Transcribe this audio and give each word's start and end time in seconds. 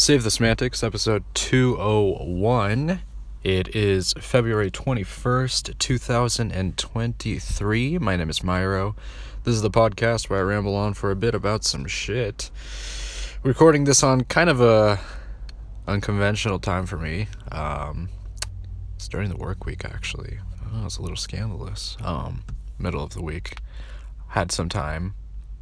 Save 0.00 0.22
the 0.22 0.30
Semantics, 0.30 0.82
episode 0.82 1.24
201. 1.34 3.02
It 3.44 3.76
is 3.76 4.14
February 4.18 4.70
21st, 4.70 5.78
2023. 5.78 7.98
My 7.98 8.16
name 8.16 8.30
is 8.30 8.40
Myro. 8.40 8.94
This 9.44 9.54
is 9.54 9.60
the 9.60 9.70
podcast 9.70 10.30
where 10.30 10.38
I 10.38 10.42
ramble 10.42 10.74
on 10.74 10.94
for 10.94 11.10
a 11.10 11.16
bit 11.16 11.34
about 11.34 11.64
some 11.64 11.84
shit. 11.84 12.50
Recording 13.42 13.84
this 13.84 14.02
on 14.02 14.24
kind 14.24 14.48
of 14.48 14.62
a 14.62 14.98
unconventional 15.86 16.58
time 16.58 16.86
for 16.86 16.96
me. 16.96 17.28
Um, 17.52 18.08
it's 18.96 19.06
during 19.06 19.28
the 19.28 19.36
work 19.36 19.66
week, 19.66 19.84
actually. 19.84 20.38
Oh, 20.72 20.86
it's 20.86 20.96
a 20.96 21.02
little 21.02 21.14
scandalous. 21.14 21.98
Um, 22.02 22.44
middle 22.78 23.04
of 23.04 23.10
the 23.10 23.22
week. 23.22 23.58
Had 24.28 24.50
some 24.50 24.70
time 24.70 25.12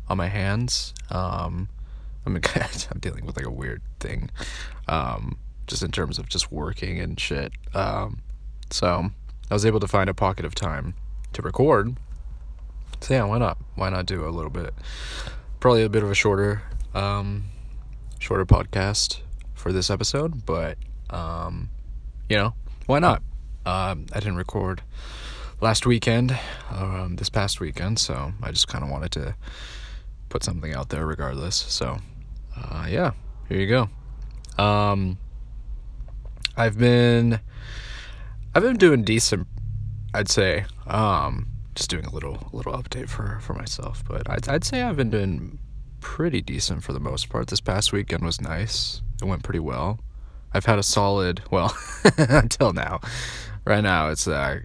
on 0.08 0.16
my 0.16 0.28
hands. 0.28 0.94
Um, 1.10 1.70
I 2.28 2.30
mean, 2.30 2.42
I'm 2.92 2.98
dealing 3.00 3.24
with 3.24 3.36
like 3.36 3.46
a 3.46 3.50
weird 3.50 3.82
thing, 4.00 4.30
um, 4.86 5.38
just 5.66 5.82
in 5.82 5.90
terms 5.90 6.18
of 6.18 6.28
just 6.28 6.52
working 6.52 7.00
and 7.00 7.18
shit. 7.18 7.52
Um, 7.74 8.20
so 8.70 9.10
I 9.50 9.54
was 9.54 9.64
able 9.64 9.80
to 9.80 9.88
find 9.88 10.10
a 10.10 10.14
pocket 10.14 10.44
of 10.44 10.54
time 10.54 10.94
to 11.32 11.42
record. 11.42 11.96
So 13.00 13.14
yeah, 13.14 13.24
why 13.24 13.38
not? 13.38 13.58
Why 13.76 13.88
not 13.88 14.06
do 14.06 14.26
a 14.26 14.30
little 14.30 14.50
bit? 14.50 14.74
Probably 15.60 15.82
a 15.82 15.88
bit 15.88 16.02
of 16.02 16.10
a 16.10 16.14
shorter, 16.14 16.62
um, 16.94 17.44
shorter 18.18 18.44
podcast 18.44 19.20
for 19.54 19.72
this 19.72 19.88
episode, 19.90 20.44
but 20.44 20.76
um, 21.10 21.70
you 22.28 22.36
know, 22.36 22.54
why 22.86 22.98
not? 22.98 23.22
Um, 23.64 24.06
I 24.12 24.20
didn't 24.20 24.36
record 24.36 24.82
last 25.60 25.86
weekend, 25.86 26.38
um, 26.70 27.16
this 27.16 27.28
past 27.28 27.60
weekend, 27.60 27.98
so 27.98 28.32
I 28.42 28.50
just 28.50 28.68
kind 28.68 28.84
of 28.84 28.90
wanted 28.90 29.12
to 29.12 29.34
put 30.28 30.44
something 30.44 30.74
out 30.74 30.90
there 30.90 31.06
regardless. 31.06 31.56
So, 31.56 31.98
uh, 32.62 32.86
yeah, 32.88 33.12
here 33.48 33.60
you 33.60 33.66
go. 33.66 33.88
Um, 34.62 35.18
I've 36.56 36.78
been, 36.78 37.40
I've 38.54 38.62
been 38.62 38.76
doing 38.76 39.04
decent, 39.04 39.46
I'd 40.12 40.28
say. 40.28 40.64
Um, 40.86 41.46
just 41.74 41.90
doing 41.90 42.04
a 42.04 42.10
little, 42.10 42.48
little 42.52 42.72
update 42.72 43.08
for 43.08 43.38
for 43.40 43.54
myself, 43.54 44.02
but 44.06 44.28
I'd 44.28 44.48
I'd 44.48 44.64
say 44.64 44.82
I've 44.82 44.96
been 44.96 45.10
doing 45.10 45.58
pretty 46.00 46.40
decent 46.40 46.82
for 46.82 46.92
the 46.92 47.00
most 47.00 47.28
part. 47.28 47.46
This 47.48 47.60
past 47.60 47.92
weekend 47.92 48.24
was 48.24 48.40
nice. 48.40 49.02
It 49.22 49.26
went 49.26 49.42
pretty 49.42 49.60
well. 49.60 50.00
I've 50.52 50.64
had 50.64 50.78
a 50.78 50.82
solid, 50.82 51.42
well, 51.50 51.76
until 52.18 52.72
now. 52.72 53.00
Right 53.64 53.82
now, 53.82 54.08
it's 54.08 54.26
uh, 54.26 54.60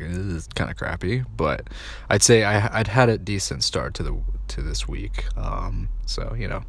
kind 0.55 0.71
of 0.71 0.77
crappy, 0.77 1.25
but 1.35 1.67
I'd 2.09 2.23
say 2.23 2.43
I 2.43 2.79
I'd 2.79 2.87
had 2.87 3.09
a 3.09 3.17
decent 3.17 3.63
start 3.63 3.93
to 3.95 4.03
the 4.03 4.13
to 4.53 4.61
this 4.61 4.87
week. 4.87 5.25
Um, 5.37 5.89
so 6.05 6.35
you 6.37 6.47
know, 6.47 6.63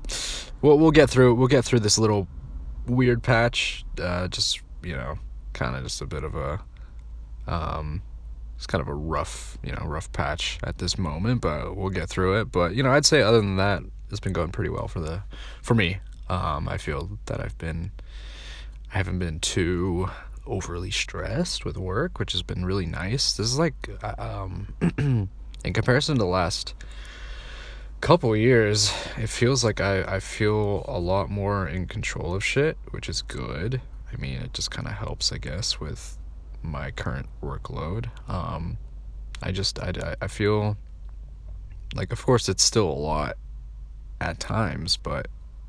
we'll 0.63 0.79
we'll 0.79 0.91
get 0.91 1.11
through 1.11 1.35
we'll 1.35 1.49
get 1.49 1.65
through 1.65 1.81
this 1.81 1.99
little 1.99 2.27
weird 2.87 3.23
patch. 3.23 3.85
Uh, 4.01 4.29
just 4.29 4.61
you 4.83 4.95
know, 4.95 5.19
kind 5.53 5.77
of 5.77 5.85
just 5.85 6.01
a 6.01 6.07
bit 6.07 6.25
of 6.25 6.35
a 6.35 6.61
um, 7.47 8.03
it's 8.57 8.67
kind 8.67 8.81
of 8.81 8.89
a 8.89 8.95
rough 8.95 9.59
you 9.63 9.73
know 9.73 9.85
rough 9.85 10.11
patch 10.13 10.59
at 10.65 10.79
this 10.79 10.99
moment, 10.99 11.41
but 11.41 11.77
we'll 11.77 11.91
get 11.91 12.09
through 12.09 12.41
it. 12.41 12.51
But 12.51 12.75
you 12.75 12.83
know, 12.83 12.91
I'd 12.91 13.07
say 13.07 13.23
other 13.23 13.39
than 13.39 13.57
that, 13.57 13.83
it's 14.11 14.21
been 14.21 14.33
going 14.33 14.51
pretty 14.51 14.71
well 14.71 14.89
for 14.89 15.01
the 15.01 15.23
for 15.63 15.75
me. 15.75 15.99
Um, 16.29 16.69
I 16.69 16.79
feel 16.79 17.19
that 17.27 17.41
I've 17.41 17.59
been 17.59 17.93
I 18.93 18.97
haven't 18.97 19.19
been 19.19 19.41
too 19.41 20.09
overly 20.47 20.91
stressed 20.91 21.65
with 21.65 21.77
work, 21.77 22.19
which 22.19 22.33
has 22.33 22.43
been 22.43 22.65
really 22.65 22.87
nice. 22.87 23.35
This 23.35 23.47
is 23.47 23.59
like 23.59 23.75
uh, 24.03 24.15
um, 24.19 24.75
in 25.65 25.73
comparison 25.73 26.17
to 26.19 26.25
last 26.25 26.75
couple 28.05 28.37
years, 28.37 28.93
it 29.17 29.31
feels 29.31 29.65
like 29.65 29.81
I, 29.81 30.03
I 30.03 30.21
feel 30.21 30.85
a 30.87 30.99
lot 30.99 31.31
more 31.31 31.67
in 31.67 31.87
control 31.87 32.35
of 32.35 32.45
shit, 32.45 32.77
which 32.91 33.09
is 33.09 33.23
good. 33.23 33.81
I 34.13 34.17
mean, 34.17 34.41
it 34.41 34.53
just 34.53 34.71
kind 34.71 34.87
of 34.87 34.93
helps, 34.93 35.33
I 35.33 35.39
guess, 35.39 35.81
with 35.81 36.19
my 36.63 36.91
current 36.91 37.31
workload. 37.43 38.11
Um, 38.29 38.77
I 39.43 39.53
just, 39.53 39.79
I, 39.79 40.17
I 40.21 40.27
feel 40.27 40.77
like, 41.95 42.13
of 42.13 42.23
course, 42.23 42.47
it's 42.47 42.63
still 42.63 42.91
a 42.91 42.93
lot 42.93 43.39
at 44.21 44.39
times, 44.39 44.99
but 44.99 45.29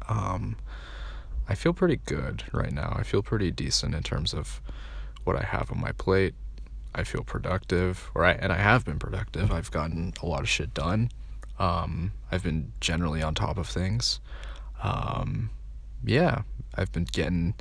um, 0.09 0.57
I 1.47 1.55
feel 1.55 1.71
pretty 1.71 2.01
good 2.05 2.43
right 2.51 2.73
now. 2.73 2.93
I 2.99 3.03
feel 3.03 3.23
pretty 3.23 3.49
decent 3.49 3.95
in 3.95 4.03
terms 4.03 4.33
of 4.33 4.59
what 5.23 5.37
I 5.37 5.43
have 5.43 5.71
on 5.71 5.79
my 5.79 5.93
plate. 5.93 6.35
I 6.93 7.05
feel 7.05 7.23
productive, 7.23 8.11
I, 8.13 8.33
and 8.33 8.51
I 8.51 8.57
have 8.57 8.83
been 8.83 8.99
productive. 8.99 9.53
I've 9.53 9.71
gotten 9.71 10.11
a 10.21 10.25
lot 10.25 10.41
of 10.41 10.49
shit 10.49 10.73
done. 10.73 11.11
Um, 11.59 12.11
I've 12.31 12.43
been 12.43 12.73
generally 12.79 13.21
on 13.21 13.35
top 13.35 13.57
of 13.57 13.67
things. 13.67 14.19
Um, 14.83 15.49
yeah, 16.03 16.41
I've 16.75 16.91
been 16.91 17.05
getting 17.05 17.55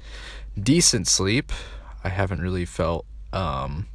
decent 0.61 1.07
sleep. 1.07 1.53
I 2.03 2.09
haven't 2.09 2.41
really 2.41 2.65
felt. 2.65 3.07
Um, 3.33 3.87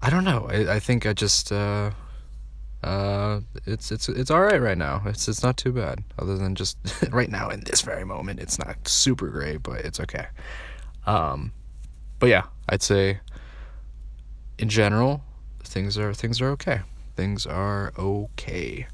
I 0.00 0.10
don't 0.10 0.24
know. 0.24 0.48
I, 0.50 0.74
I 0.74 0.80
think 0.80 1.06
I 1.06 1.12
just. 1.12 1.52
Uh, 1.52 1.92
uh, 2.82 3.40
it's 3.64 3.92
it's 3.92 4.08
it's 4.08 4.30
all 4.30 4.42
right 4.42 4.60
right 4.60 4.78
now. 4.78 5.02
It's 5.06 5.28
it's 5.28 5.42
not 5.42 5.56
too 5.56 5.72
bad. 5.72 6.02
Other 6.18 6.36
than 6.36 6.54
just 6.54 6.76
right 7.12 7.30
now 7.30 7.48
in 7.48 7.60
this 7.60 7.82
very 7.82 8.04
moment, 8.04 8.40
it's 8.40 8.58
not 8.58 8.88
super 8.88 9.28
great, 9.28 9.62
but 9.62 9.84
it's 9.84 10.00
okay. 10.00 10.26
Um, 11.06 11.52
but 12.18 12.28
yeah, 12.28 12.44
I'd 12.68 12.82
say 12.82 13.20
in 14.58 14.68
general, 14.68 15.22
things 15.62 15.96
are 15.96 16.12
things 16.12 16.40
are 16.40 16.48
okay. 16.50 16.80
Things 17.14 17.46
are 17.46 17.92
okay. 17.96 18.86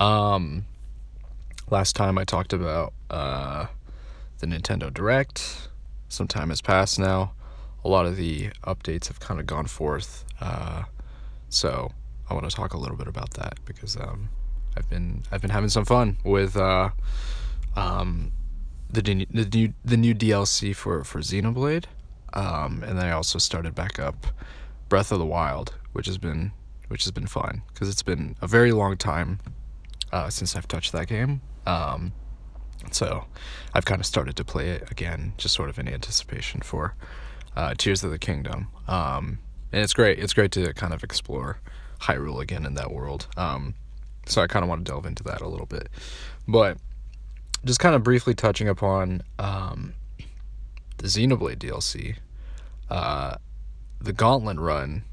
Um, 0.00 0.64
last 1.70 1.94
time 1.94 2.16
I 2.16 2.24
talked 2.24 2.54
about 2.54 2.94
uh, 3.10 3.66
the 4.38 4.46
Nintendo 4.46 4.92
Direct. 4.92 5.68
Some 6.08 6.26
time 6.26 6.48
has 6.48 6.62
passed 6.62 6.98
now. 6.98 7.32
A 7.84 7.88
lot 7.88 8.06
of 8.06 8.16
the 8.16 8.48
updates 8.64 9.08
have 9.08 9.20
kind 9.20 9.38
of 9.38 9.46
gone 9.46 9.66
forth. 9.66 10.24
Uh, 10.40 10.84
so 11.50 11.92
I 12.28 12.34
want 12.34 12.48
to 12.48 12.56
talk 12.56 12.72
a 12.72 12.78
little 12.78 12.96
bit 12.96 13.06
about 13.06 13.34
that 13.34 13.58
because 13.66 13.96
um, 13.96 14.30
I've 14.76 14.88
been 14.88 15.22
I've 15.30 15.42
been 15.42 15.50
having 15.50 15.68
some 15.68 15.84
fun 15.84 16.16
with 16.24 16.56
uh, 16.56 16.90
um, 17.76 18.32
the 18.90 19.02
the 19.02 19.14
new 19.52 19.72
the 19.84 19.96
new 19.96 20.14
DLC 20.14 20.74
for 20.74 21.04
for 21.04 21.20
Xenoblade, 21.20 21.84
um, 22.32 22.82
and 22.86 22.98
then 22.98 23.06
I 23.06 23.12
also 23.12 23.38
started 23.38 23.74
back 23.74 23.98
up 23.98 24.26
Breath 24.88 25.12
of 25.12 25.18
the 25.18 25.26
Wild, 25.26 25.74
which 25.92 26.06
has 26.06 26.18
been 26.18 26.52
which 26.88 27.04
has 27.04 27.12
been 27.12 27.26
fun 27.26 27.62
because 27.72 27.88
it's 27.88 28.02
been 28.02 28.36
a 28.40 28.46
very 28.46 28.72
long 28.72 28.96
time 28.96 29.40
uh, 30.12 30.30
since 30.30 30.56
I've 30.56 30.68
touched 30.68 30.92
that 30.92 31.06
game. 31.06 31.40
Um, 31.66 32.12
so 32.90 33.24
I've 33.74 33.84
kind 33.84 34.00
of 34.00 34.06
started 34.06 34.36
to 34.36 34.44
play 34.44 34.70
it 34.70 34.90
again, 34.90 35.34
just 35.36 35.54
sort 35.54 35.68
of 35.68 35.78
in 35.78 35.88
anticipation 35.88 36.60
for 36.60 36.94
uh, 37.56 37.74
Tears 37.76 38.02
of 38.02 38.10
the 38.10 38.18
Kingdom. 38.18 38.68
Um, 38.88 39.38
and 39.72 39.82
it's 39.82 39.94
great. 39.94 40.18
It's 40.18 40.32
great 40.32 40.52
to 40.52 40.72
kind 40.74 40.92
of 40.92 41.04
explore 41.04 41.58
Hyrule 42.00 42.40
again 42.40 42.66
in 42.66 42.74
that 42.74 42.90
world. 42.90 43.26
Um, 43.36 43.74
so 44.26 44.42
I 44.42 44.46
kind 44.46 44.62
of 44.62 44.68
want 44.68 44.84
to 44.84 44.90
delve 44.90 45.06
into 45.06 45.22
that 45.24 45.40
a 45.40 45.48
little 45.48 45.66
bit. 45.66 45.88
But 46.48 46.78
just 47.64 47.80
kind 47.80 47.94
of 47.94 48.02
briefly 48.02 48.34
touching 48.34 48.68
upon 48.68 49.22
um, 49.38 49.94
the 50.98 51.06
Xenoblade 51.06 51.58
DLC, 51.58 52.16
uh, 52.88 53.36
the 54.00 54.12
Gauntlet 54.12 54.58
run 54.58 55.04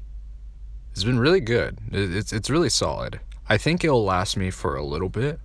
has 0.94 1.04
been 1.04 1.18
really 1.18 1.40
good. 1.40 1.78
It's 1.92 2.32
it's 2.32 2.50
really 2.50 2.70
solid. 2.70 3.20
I 3.48 3.58
think 3.58 3.84
it'll 3.84 4.04
last 4.04 4.36
me 4.36 4.50
for 4.50 4.76
a 4.76 4.84
little 4.84 5.08
bit. 5.08 5.40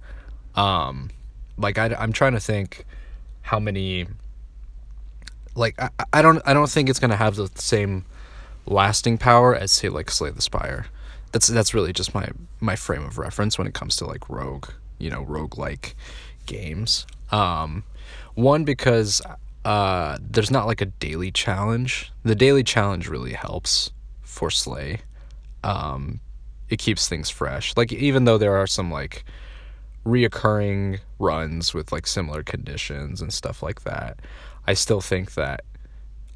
Um, 0.56 1.09
like 1.58 1.78
I, 1.78 1.96
I'm 1.97 2.14
trying 2.14 2.34
to 2.34 2.40
think 2.40 2.86
how 3.41 3.59
many. 3.59 4.08
Like 5.56 5.80
I, 5.80 5.90
I 6.12 6.22
don't 6.22 6.42
I 6.46 6.53
don't 6.53 6.69
think 6.69 6.90
it's 6.90 7.00
gonna 7.00 7.16
have 7.16 7.36
the 7.36 7.50
same 7.56 8.06
lasting 8.66 9.18
power 9.18 9.56
as 9.56 9.72
say 9.72 9.90
like 9.90 10.09
Slay 10.09 10.31
the 10.31 10.42
Spire. 10.42 10.88
That's 11.31 11.47
that's 11.47 11.74
really 11.74 11.94
just 11.94 12.13
my 12.13 12.30
my 12.59 12.75
frame 12.75 13.03
of 13.03 13.18
reference 13.18 13.58
when 13.58 13.68
it 13.68 13.74
comes 13.74 13.96
to 13.97 14.06
like 14.06 14.30
rogue 14.30 14.69
you 14.97 15.09
know 15.09 15.24
rogue 15.24 15.58
like 15.58 15.96
games. 16.46 17.06
Um, 17.31 17.84
one 18.36 18.63
because 18.63 19.22
uh, 19.66 20.18
there's 20.22 20.51
not 20.51 20.68
like 20.68 20.81
a 20.81 20.86
daily 20.86 21.31
challenge. 21.31 22.12
The 22.24 22.36
daily 22.36 22.63
challenge 22.63 23.07
really 23.07 23.33
helps 23.33 23.92
for 24.22 24.50
Slay. 24.50 25.01
Um, 25.63 26.19
it 26.74 26.80
keeps 26.80 27.08
things 27.08 27.30
fresh. 27.30 27.78
Like 27.78 27.94
even 27.94 28.25
though 28.25 28.40
there 28.40 28.56
are 28.58 28.66
some 28.66 28.90
like 28.90 29.24
reoccurring 30.08 31.00
runs 31.20 31.72
with 31.72 31.92
like 31.92 32.08
similar 32.08 32.42
conditions 32.42 33.22
and 33.22 33.31
stuff 33.31 33.62
like 33.62 33.84
that, 33.84 34.20
I 34.66 34.74
still 34.74 35.00
think 35.00 35.36
that 35.36 35.64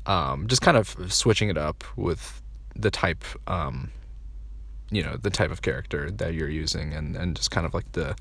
um, 0.06 0.48
just 0.48 0.62
kind 0.62 0.78
of 0.78 0.96
switching 1.12 1.50
it 1.50 1.58
up 1.58 1.84
with 1.98 2.40
the 2.76 2.92
type 2.92 3.24
um, 3.48 3.90
you 4.92 5.02
know 5.02 5.18
the 5.18 5.32
type 5.32 5.50
of 5.50 5.64
character 5.64 6.12
that 6.12 6.36
you're 6.36 6.50
using 6.50 6.94
and 6.94 7.16
and 7.16 7.36
just 7.36 7.50
kind 7.50 7.66
of 7.66 7.74
like 7.74 7.92
the 7.94 8.16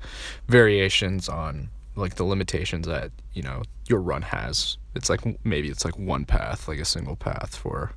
variations 0.47 1.29
on 1.29 1.69
like 1.95 2.15
the 2.15 2.23
limitations 2.23 2.87
that 2.87 3.11
you 3.33 3.43
know 3.43 3.61
your 3.87 4.01
run 4.01 4.23
has 4.23 4.77
it's 4.95 5.09
like 5.09 5.21
maybe 5.45 5.69
it's 5.69 5.85
like 5.85 5.97
one 5.97 6.25
path 6.25 6.67
like 6.67 6.79
a 6.79 6.85
single 6.85 7.15
path 7.15 7.55
for 7.55 7.91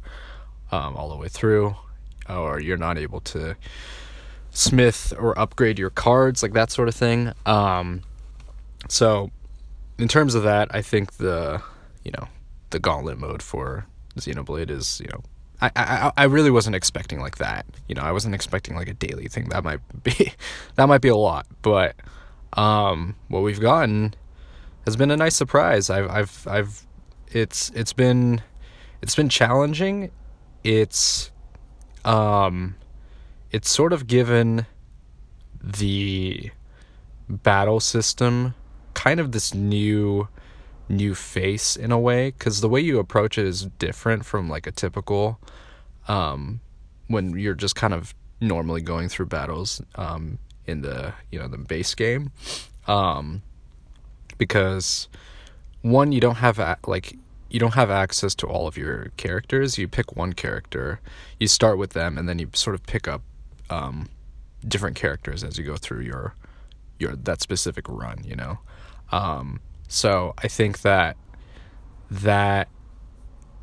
um, 0.71 0.95
all 0.95 1.09
the 1.09 1.17
way 1.17 1.27
through 1.27 1.75
or 2.29 2.61
you're 2.61 2.77
not 2.77 2.97
able 2.97 3.21
to 3.21 3.57
smith 4.51 5.13
or 5.19 5.39
upgrade 5.39 5.79
your 5.79 5.91
cards 5.91 6.43
like 6.43 6.53
that 6.53 6.71
sort 6.71 6.89
of 6.89 6.95
thing 6.95 7.33
um, 7.47 8.03
so 8.89 9.31
in 9.99 10.09
terms 10.09 10.35
of 10.35 10.43
that 10.43 10.69
i 10.75 10.83
think 10.83 11.15
the 11.15 11.63
you 12.05 12.13
know, 12.13 12.29
the 12.71 12.79
gauntlet 12.79 13.19
mode 13.19 13.43
for 13.43 13.87
Xenoblade 14.17 14.71
is, 14.71 15.01
you 15.01 15.09
know, 15.09 15.23
I, 15.61 15.71
I 15.77 16.13
I 16.17 16.25
really 16.25 16.51
wasn't 16.51 16.75
expecting 16.75 17.21
like 17.21 17.37
that. 17.37 17.67
You 17.87 17.95
know, 17.95 18.03
I 18.03 18.13
wasn't 18.13 18.35
expecting 18.35 18.77
like 18.77 18.89
a 18.89 18.95
daily 18.95 19.29
thing. 19.29 19.51
That 19.51 19.63
might 19.63 19.81
be 20.03 20.33
that 20.77 20.87
might 20.87 21.03
be 21.03 21.09
a 21.09 21.17
lot, 21.17 21.47
but 21.63 21.97
um, 22.55 23.15
what 23.29 23.41
we've 23.41 23.61
gotten 23.61 24.15
has 24.87 24.97
been 24.97 25.11
a 25.11 25.17
nice 25.17 25.37
surprise. 25.37 25.91
I've 25.91 26.11
I've 26.11 26.49
I've 26.49 26.87
it's 27.29 27.71
it's 27.75 27.93
been 27.93 28.41
it's 29.03 29.15
been 29.15 29.29
challenging. 29.29 30.11
It's 30.65 31.31
um 32.07 32.77
it's 33.51 33.71
sort 33.71 33.93
of 33.93 34.07
given 34.07 34.67
the 35.63 36.51
battle 37.29 37.81
system 37.81 38.55
kind 38.95 39.21
of 39.21 39.33
this 39.33 39.55
new 39.55 40.29
new 40.89 41.15
face 41.15 41.77
in 41.77 41.93
a 41.93 41.99
way 41.99 42.31
because 42.31 42.61
the 42.61 42.69
way 42.69 42.81
you 42.81 42.99
approach 42.99 43.39
it 43.39 43.47
is 43.47 43.67
different 43.79 44.25
from 44.25 44.49
like 44.49 44.67
a 44.67 44.73
typical 44.73 45.39
um, 46.09 46.61
when 47.07 47.39
you're 47.39 47.55
just 47.55 47.77
kind 47.77 47.95
of 47.95 48.15
normally 48.41 48.81
going 48.81 49.09
through 49.09 49.27
battles 49.27 49.81
um, 49.95 50.39
in 50.67 50.83
the 50.83 51.13
you 51.31 51.39
know 51.39 51.49
the 51.49 51.59
base 51.59 51.95
game. 51.95 52.33
Um, 52.87 53.43
because 54.39 55.09
one 55.83 56.13
you 56.13 56.21
don't 56.21 56.37
have 56.37 56.59
a, 56.59 56.79
like 56.87 57.17
you 57.51 57.61
don't 57.61 57.75
have 57.75 57.91
access 57.91 58.35
to 58.37 58.47
all 58.47 58.67
of 58.67 58.77
your 58.77 59.11
characters. 59.17 59.79
You 59.79 59.87
pick 59.89 60.17
one 60.17 60.33
character 60.33 61.01
you 61.39 61.47
start 61.49 61.79
with 61.79 61.91
them 61.91 62.19
and 62.19 62.29
then 62.29 62.39
you 62.39 62.49
sort 62.55 62.75
of 62.75 62.85
pick 62.85 63.07
up 63.07 63.23
um, 63.71 64.09
different 64.67 64.97
characters 64.97 65.43
as 65.43 65.59
you 65.59 65.65
go 65.65 65.77
through 65.77 66.01
your 66.01 66.35
your 66.99 67.17
that 67.17 67.41
specific 67.41 67.89
run 67.89 68.23
you 68.25 68.37
know 68.37 68.59
um, 69.13 69.61
so 69.89 70.35
I 70.39 70.49
think 70.49 70.83
that 70.83 71.17
that 72.11 72.69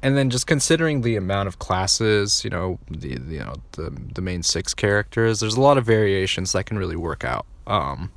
and 0.01 0.15
then 0.15 0.29
just 0.29 0.45
considering 0.45 1.01
the 1.01 1.15
amount 1.15 1.47
of 1.47 1.59
classes, 1.59 2.43
you 2.43 2.49
know, 2.49 2.79
the, 2.89 3.17
the 3.17 3.33
you 3.33 3.39
know 3.39 3.55
the 3.73 3.89
the 4.13 4.21
main 4.21 4.43
six 4.43 4.73
characters, 4.73 5.39
there's 5.39 5.55
a 5.55 5.61
lot 5.61 5.77
of 5.77 5.85
variations 5.85 6.51
that 6.51 6.65
can 6.65 6.77
really 6.77 6.95
work 6.95 7.23
out. 7.23 7.45
Um, 7.65 8.11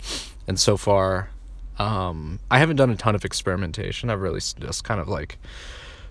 and 0.47 0.59
so 0.61 0.77
far, 0.77 1.31
um, 1.79 2.39
I 2.51 2.59
haven't 2.59 2.77
done 2.77 2.91
a 2.91 2.97
ton 2.97 3.15
of 3.15 3.25
experimentation. 3.25 4.11
I've 4.11 4.21
really 4.21 4.41
just 4.41 4.85
kind 4.85 5.01
of 5.01 5.09
like 5.09 5.39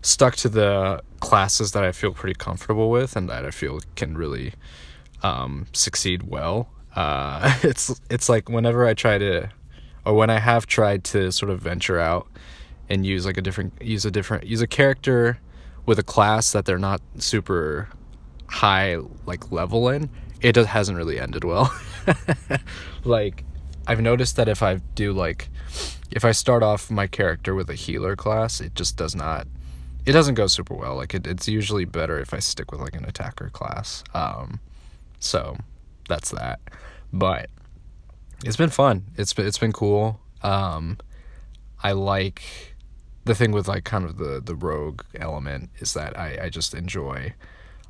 stuck 0.02 0.36
to 0.38 0.50
the 0.50 1.04
classes 1.20 1.74
that 1.74 1.84
I 1.84 1.92
feel 1.92 2.14
pretty 2.14 2.36
comfortable 2.36 2.90
with 2.90 3.16
and 3.16 3.30
that 3.30 3.46
I 3.46 3.52
feel 3.52 3.80
can 3.96 4.18
really 4.18 4.54
um, 5.24 5.68
succeed 5.74 6.24
well. 6.24 6.70
Uh, 6.96 7.58
it's 7.64 8.00
it's 8.10 8.30
like 8.30 8.50
whenever 8.50 8.86
I 8.88 8.94
try 8.94 9.18
to, 9.18 9.50
or 10.06 10.14
when 10.14 10.30
I 10.30 10.40
have 10.40 10.66
tried 10.66 11.04
to 11.06 11.32
sort 11.32 11.52
of 11.52 11.62
venture 11.62 12.00
out 12.00 12.28
and 12.90 13.06
use 13.06 13.26
like 13.26 13.38
a 13.38 13.42
different 13.42 13.82
use 13.82 14.06
a 14.06 14.12
different 14.12 14.46
use 14.46 14.62
a 14.62 14.68
character 14.68 15.40
with 15.86 16.00
a 16.00 16.04
class 16.04 16.52
that 16.52 16.66
they're 16.66 16.80
not 16.80 17.02
super 17.18 17.90
high 18.48 18.98
like 19.26 19.52
level 19.52 19.90
in, 19.90 20.10
it 20.42 20.54
just 20.54 20.70
hasn't 20.70 20.98
really 20.98 21.20
ended 21.20 21.44
well. 21.44 21.74
like 23.04 23.44
I've 23.88 24.02
noticed 24.02 24.36
that 24.36 24.48
if 24.48 24.62
I 24.62 24.76
do 24.96 25.14
like 25.14 25.50
if 26.12 26.26
I 26.26 26.32
start 26.32 26.64
off 26.64 26.90
my 26.90 27.08
character 27.08 27.56
with 27.56 27.70
a 27.70 27.76
healer 27.76 28.16
class, 28.16 28.62
it 28.62 28.76
just 28.76 28.98
does 28.98 29.16
not 29.16 29.48
it 30.06 30.14
doesn't 30.14 30.36
go 30.36 30.48
super 30.48 30.74
well. 30.74 30.96
Like 30.96 31.14
it, 31.14 31.28
it's 31.28 31.48
usually 31.48 31.86
better 31.86 32.20
if 32.20 32.34
I 32.34 32.40
stick 32.40 32.72
with 32.72 32.82
like 32.82 32.96
an 32.96 33.06
attacker 33.06 33.50
class. 33.50 34.04
Um 34.14 34.60
so 35.20 35.58
that's 36.08 36.32
that. 36.32 36.60
But 37.14 37.50
it's 38.44 38.58
been 38.58 38.70
fun. 38.70 39.06
It's 39.18 39.34
been 39.34 39.46
it's 39.46 39.58
been 39.58 39.74
cool. 39.74 40.20
Um 40.42 40.98
I 41.82 41.92
like 41.94 42.76
the 43.26 43.36
thing 43.36 43.52
with 43.52 43.68
like 43.68 43.84
kind 43.84 44.06
of 44.06 44.18
the 44.18 44.42
the 44.44 44.56
rogue 44.56 45.04
element 45.16 45.70
is 45.80 45.94
that 45.94 46.18
I 46.18 46.40
I 46.44 46.50
just 46.50 46.74
enjoy 46.74 47.34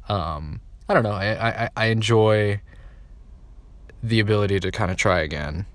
um 0.07 0.61
I 0.87 0.93
don't 0.93 1.03
know 1.03 1.11
I 1.11 1.49
I 1.49 1.69
I 1.75 1.85
enjoy 1.87 2.61
the 4.01 4.19
ability 4.19 4.59
to 4.59 4.71
kind 4.71 4.91
of 4.91 4.97
try 4.97 5.19
again. 5.19 5.65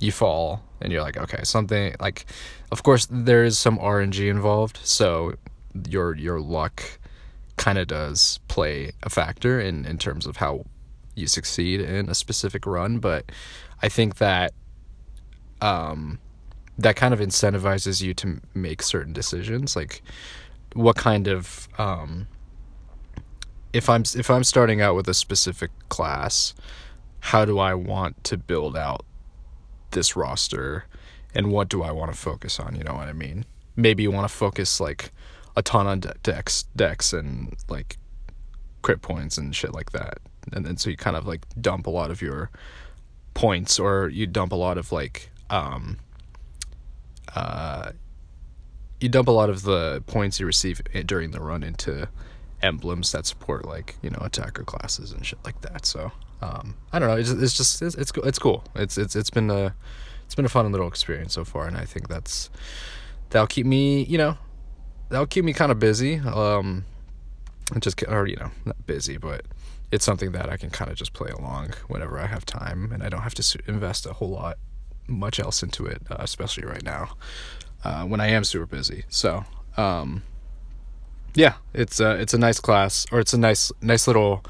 You 0.00 0.12
fall 0.12 0.62
and 0.80 0.92
you're 0.92 1.02
like 1.02 1.16
okay 1.16 1.42
something 1.44 1.94
like 2.00 2.26
of 2.70 2.82
course 2.82 3.06
there 3.10 3.44
is 3.44 3.56
some 3.56 3.78
RNG 3.78 4.28
involved 4.28 4.78
so 4.82 5.34
your 5.88 6.14
your 6.16 6.40
luck 6.40 6.98
kind 7.56 7.78
of 7.78 7.86
does 7.86 8.40
play 8.48 8.92
a 9.02 9.10
factor 9.10 9.60
in 9.60 9.84
in 9.86 9.96
terms 9.98 10.26
of 10.26 10.36
how 10.36 10.64
you 11.14 11.26
succeed 11.26 11.80
in 11.80 12.08
a 12.08 12.14
specific 12.14 12.66
run 12.66 12.98
but 12.98 13.30
I 13.82 13.88
think 13.88 14.16
that 14.16 14.52
um 15.60 16.18
that 16.78 16.96
kind 16.96 17.14
of 17.14 17.20
incentivizes 17.20 18.02
you 18.02 18.14
to 18.14 18.40
make 18.52 18.82
certain 18.82 19.12
decisions 19.12 19.76
like 19.76 20.02
what 20.74 20.96
kind 20.96 21.28
of 21.28 21.68
um, 21.78 22.26
if 23.72 23.88
i'm 23.88 24.02
if 24.16 24.28
i'm 24.30 24.44
starting 24.44 24.80
out 24.80 24.96
with 24.96 25.08
a 25.08 25.14
specific 25.14 25.70
class 25.88 26.52
how 27.20 27.44
do 27.44 27.58
i 27.58 27.72
want 27.74 28.22
to 28.24 28.36
build 28.36 28.76
out 28.76 29.04
this 29.92 30.16
roster 30.16 30.84
and 31.34 31.52
what 31.52 31.68
do 31.68 31.82
i 31.82 31.90
want 31.92 32.12
to 32.12 32.18
focus 32.18 32.58
on 32.58 32.74
you 32.74 32.82
know 32.82 32.94
what 32.94 33.08
i 33.08 33.12
mean? 33.12 33.44
Maybe 33.76 34.04
you 34.04 34.12
want 34.12 34.28
to 34.28 34.34
focus 34.34 34.80
like 34.80 35.10
a 35.56 35.62
ton 35.62 35.86
on 35.86 36.00
decks, 36.22 36.64
dex 36.76 37.12
and 37.12 37.56
like 37.68 37.96
crit 38.82 39.02
points 39.02 39.36
and 39.38 39.54
shit 39.54 39.72
like 39.72 39.90
that 39.92 40.18
and 40.52 40.64
then 40.64 40.76
so 40.76 40.90
you 40.90 40.96
kind 40.96 41.16
of 41.16 41.26
like 41.26 41.46
dump 41.60 41.86
a 41.86 41.90
lot 41.90 42.10
of 42.10 42.22
your 42.22 42.50
points 43.34 43.78
or 43.78 44.08
you 44.08 44.26
dump 44.26 44.52
a 44.52 44.56
lot 44.56 44.78
of 44.78 44.92
like 44.92 45.30
um 45.50 45.98
uh, 47.34 47.90
you 49.00 49.08
dump 49.08 49.28
a 49.28 49.32
lot 49.32 49.50
of 49.50 49.62
the 49.62 50.02
points 50.06 50.38
you 50.40 50.46
receive 50.46 50.80
during 51.06 51.30
the 51.32 51.40
run 51.40 51.62
into 51.62 52.08
emblems 52.62 53.12
that 53.12 53.26
support 53.26 53.66
like 53.66 53.96
you 54.02 54.08
know 54.08 54.18
attacker 54.22 54.62
classes 54.62 55.12
and 55.12 55.26
shit 55.26 55.38
like 55.44 55.60
that. 55.62 55.84
So 55.84 56.12
um, 56.40 56.76
I 56.92 56.98
don't 56.98 57.08
know. 57.08 57.16
It's, 57.16 57.30
it's 57.30 57.56
just 57.56 57.82
it's, 57.82 57.94
it's 57.96 58.12
it's 58.16 58.38
cool. 58.38 58.64
It's 58.74 58.96
it's 58.96 59.16
it's 59.16 59.30
been 59.30 59.50
a 59.50 59.74
it's 60.24 60.34
been 60.34 60.44
a 60.44 60.48
fun 60.48 60.70
little 60.70 60.88
experience 60.88 61.34
so 61.34 61.44
far, 61.44 61.66
and 61.66 61.76
I 61.76 61.84
think 61.84 62.08
that's 62.08 62.50
that'll 63.30 63.46
keep 63.46 63.66
me 63.66 64.04
you 64.04 64.18
know 64.18 64.38
that'll 65.08 65.26
keep 65.26 65.44
me 65.44 65.52
kind 65.52 65.72
of 65.72 65.78
busy. 65.78 66.18
Um, 66.20 66.84
just 67.80 68.02
or 68.06 68.26
you 68.26 68.36
know 68.36 68.50
not 68.64 68.86
busy, 68.86 69.16
but 69.16 69.44
it's 69.90 70.04
something 70.04 70.32
that 70.32 70.50
I 70.50 70.56
can 70.56 70.70
kind 70.70 70.90
of 70.90 70.96
just 70.96 71.12
play 71.12 71.30
along 71.30 71.70
whenever 71.88 72.18
I 72.18 72.26
have 72.26 72.44
time, 72.44 72.90
and 72.92 73.02
I 73.02 73.08
don't 73.08 73.22
have 73.22 73.34
to 73.34 73.58
invest 73.66 74.06
a 74.06 74.14
whole 74.14 74.30
lot 74.30 74.58
much 75.06 75.38
else 75.38 75.62
into 75.62 75.86
it, 75.86 76.02
uh, 76.10 76.16
especially 76.18 76.64
right 76.64 76.82
now 76.82 77.16
uh, 77.84 78.04
when 78.04 78.20
I 78.20 78.28
am 78.28 78.44
super 78.44 78.66
busy. 78.66 79.04
So, 79.08 79.44
um, 79.76 80.22
yeah, 81.34 81.54
it's 81.72 82.00
a 82.00 82.12
it's 82.12 82.34
a 82.34 82.38
nice 82.38 82.60
class, 82.60 83.06
or 83.12 83.20
it's 83.20 83.32
a 83.32 83.38
nice 83.38 83.70
nice 83.80 84.06
little 84.06 84.44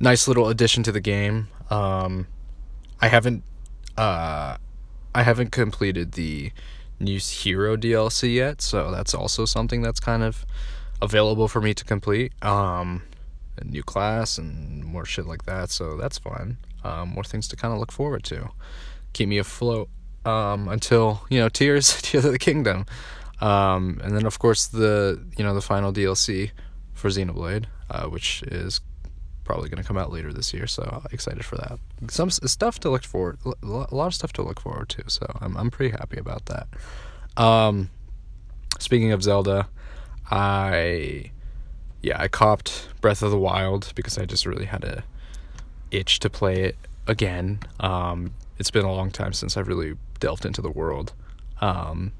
nice 0.00 0.26
little 0.26 0.48
addition 0.48 0.82
to 0.84 0.92
the 0.92 1.00
game. 1.00 1.48
Um, 1.70 2.26
I 3.00 3.08
haven't 3.08 3.42
uh, 3.96 4.56
I 5.14 5.22
haven't 5.22 5.50
completed 5.50 6.12
the 6.12 6.52
new 7.00 7.18
hero 7.18 7.76
DLC 7.76 8.34
yet, 8.34 8.62
so 8.62 8.90
that's 8.90 9.14
also 9.14 9.44
something 9.44 9.82
that's 9.82 10.00
kind 10.00 10.22
of 10.22 10.46
available 11.02 11.48
for 11.48 11.60
me 11.60 11.74
to 11.74 11.84
complete. 11.84 12.32
Um, 12.42 13.02
a 13.56 13.64
new 13.64 13.82
class 13.82 14.38
and 14.38 14.84
more 14.84 15.04
shit 15.04 15.26
like 15.26 15.44
that, 15.44 15.70
so 15.70 15.96
that's 15.96 16.18
fun. 16.18 16.58
Um, 16.82 17.10
more 17.10 17.24
things 17.24 17.48
to 17.48 17.56
kind 17.56 17.72
of 17.72 17.80
look 17.80 17.92
forward 17.92 18.24
to 18.24 18.50
keep 19.12 19.28
me 19.28 19.38
afloat 19.38 19.88
um, 20.24 20.68
until 20.68 21.24
you 21.30 21.38
know 21.38 21.48
Tears 21.48 22.00
Tears 22.02 22.24
of 22.26 22.32
the 22.32 22.38
Kingdom, 22.38 22.86
um, 23.40 24.00
and 24.02 24.16
then 24.16 24.26
of 24.26 24.38
course 24.38 24.66
the 24.66 25.24
you 25.36 25.44
know 25.44 25.54
the 25.54 25.62
final 25.62 25.92
DLC 25.92 26.50
for 26.92 27.08
Xenoblade, 27.08 27.66
uh, 27.90 28.06
which 28.06 28.42
is 28.44 28.80
probably 29.44 29.68
going 29.68 29.82
to 29.82 29.86
come 29.86 29.98
out 29.98 30.10
later 30.10 30.32
this 30.32 30.54
year. 30.54 30.66
So 30.66 31.02
excited 31.12 31.44
for 31.44 31.56
that. 31.56 31.78
Some 32.08 32.30
stuff 32.30 32.80
to 32.80 32.90
look 32.90 33.04
forward, 33.04 33.38
a 33.44 33.66
lot 33.66 33.92
of 33.92 34.14
stuff 34.14 34.32
to 34.34 34.42
look 34.42 34.60
forward 34.60 34.88
to. 34.90 35.04
So 35.08 35.26
I'm 35.40 35.56
I'm 35.56 35.70
pretty 35.70 35.92
happy 35.92 36.18
about 36.18 36.46
that. 36.46 36.68
Um, 37.42 37.90
speaking 38.78 39.12
of 39.12 39.22
Zelda, 39.22 39.68
I 40.30 41.30
yeah 42.04 42.20
I 42.20 42.28
copped 42.28 42.88
Breath 43.00 43.22
of 43.22 43.30
the 43.30 43.38
Wild 43.38 43.92
because 43.94 44.18
I 44.18 44.26
just 44.26 44.44
really 44.46 44.66
had 44.66 44.84
a 44.84 45.04
itch 45.90 46.20
to 46.20 46.30
play 46.30 46.62
it 46.62 46.76
again. 47.06 47.60
Um, 47.80 48.34
it's 48.58 48.70
been 48.70 48.84
a 48.84 48.92
long 48.92 49.10
time 49.10 49.32
since 49.32 49.56
I've 49.56 49.68
really 49.68 49.94
delved 50.20 50.44
into 50.44 50.60
the 50.60 50.70
world. 50.70 51.12
Um, 51.60 52.12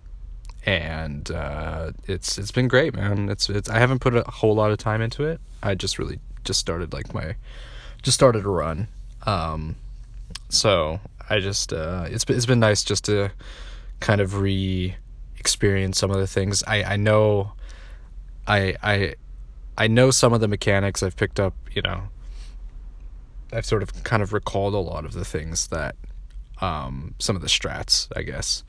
and 0.65 1.31
uh, 1.31 1.93
it's 2.07 2.39
it's 2.39 2.51
been 2.51 2.69
great, 2.69 2.95
man. 2.95 3.29
It's 3.29 3.51
it's 3.51 3.69
I 3.69 3.79
haven't 3.79 3.99
put 3.99 4.17
a 4.17 4.23
whole 4.23 4.55
lot 4.55 4.71
of 4.71 4.79
time 4.79 5.03
into 5.03 5.25
it. 5.25 5.41
I 5.63 5.75
just 5.75 5.99
really 5.99 6.19
just 6.45 6.61
started 6.61 6.93
like 6.93 7.13
my 7.13 7.37
just 8.03 8.15
started 8.15 8.47
a 8.47 8.49
run. 8.49 8.89
Um, 9.25 9.77
so 10.49 11.01
I 11.29 11.41
just 11.41 11.73
uh, 11.73 12.07
it's 12.09 12.25
it's 12.29 12.47
been 12.47 12.61
nice 12.61 12.83
just 12.83 13.05
to 13.05 13.31
kind 14.01 14.23
of 14.23 14.41
re 14.41 14.97
experience 15.39 15.99
some 15.99 16.11
of 16.11 16.17
the 16.17 16.27
things. 16.27 16.65
I 16.67 16.83
I 16.85 16.97
know 16.97 17.53
I 18.47 18.77
I 18.83 19.15
I 19.77 19.87
know 19.89 20.11
some 20.11 20.33
of 20.33 20.41
the 20.41 20.49
mechanics. 20.49 21.03
I've 21.03 21.17
picked 21.17 21.41
up, 21.41 21.55
you 21.73 21.83
know. 21.83 22.09
I've 23.53 23.67
sort 23.67 23.83
of 23.83 24.03
kind 24.05 24.23
of 24.23 24.33
recalled 24.33 24.75
a 24.75 24.79
lot 24.79 25.05
of 25.05 25.13
the 25.13 25.25
things 25.25 25.69
that 25.69 25.97
um, 26.61 27.15
some 27.19 27.37
of 27.37 27.43
the 27.43 27.49
strats, 27.49 28.09
I 28.17 28.23
guess, 28.23 28.65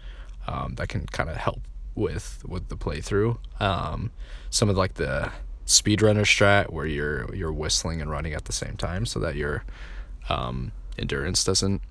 um, 0.47 0.75
that 0.75 0.89
can 0.89 1.05
kind 1.07 1.29
of 1.29 1.37
help 1.37 1.61
with 1.95 2.43
with 2.47 2.69
the 2.69 2.75
playthrough. 2.75 3.37
Um, 3.59 4.11
some 4.49 4.69
of 4.69 4.77
like 4.77 4.95
the 4.95 5.31
speedrunner 5.65 6.21
strat 6.21 6.71
where 6.71 6.85
you're 6.85 7.33
you're 7.33 7.53
whistling 7.53 8.01
and 8.01 8.09
running 8.11 8.33
at 8.33 8.45
the 8.45 8.53
same 8.53 8.77
time 8.77 9.05
so 9.05 9.19
that 9.19 9.35
your 9.35 9.63
um, 10.29 10.71
endurance 10.99 11.43
doesn't 11.43 11.81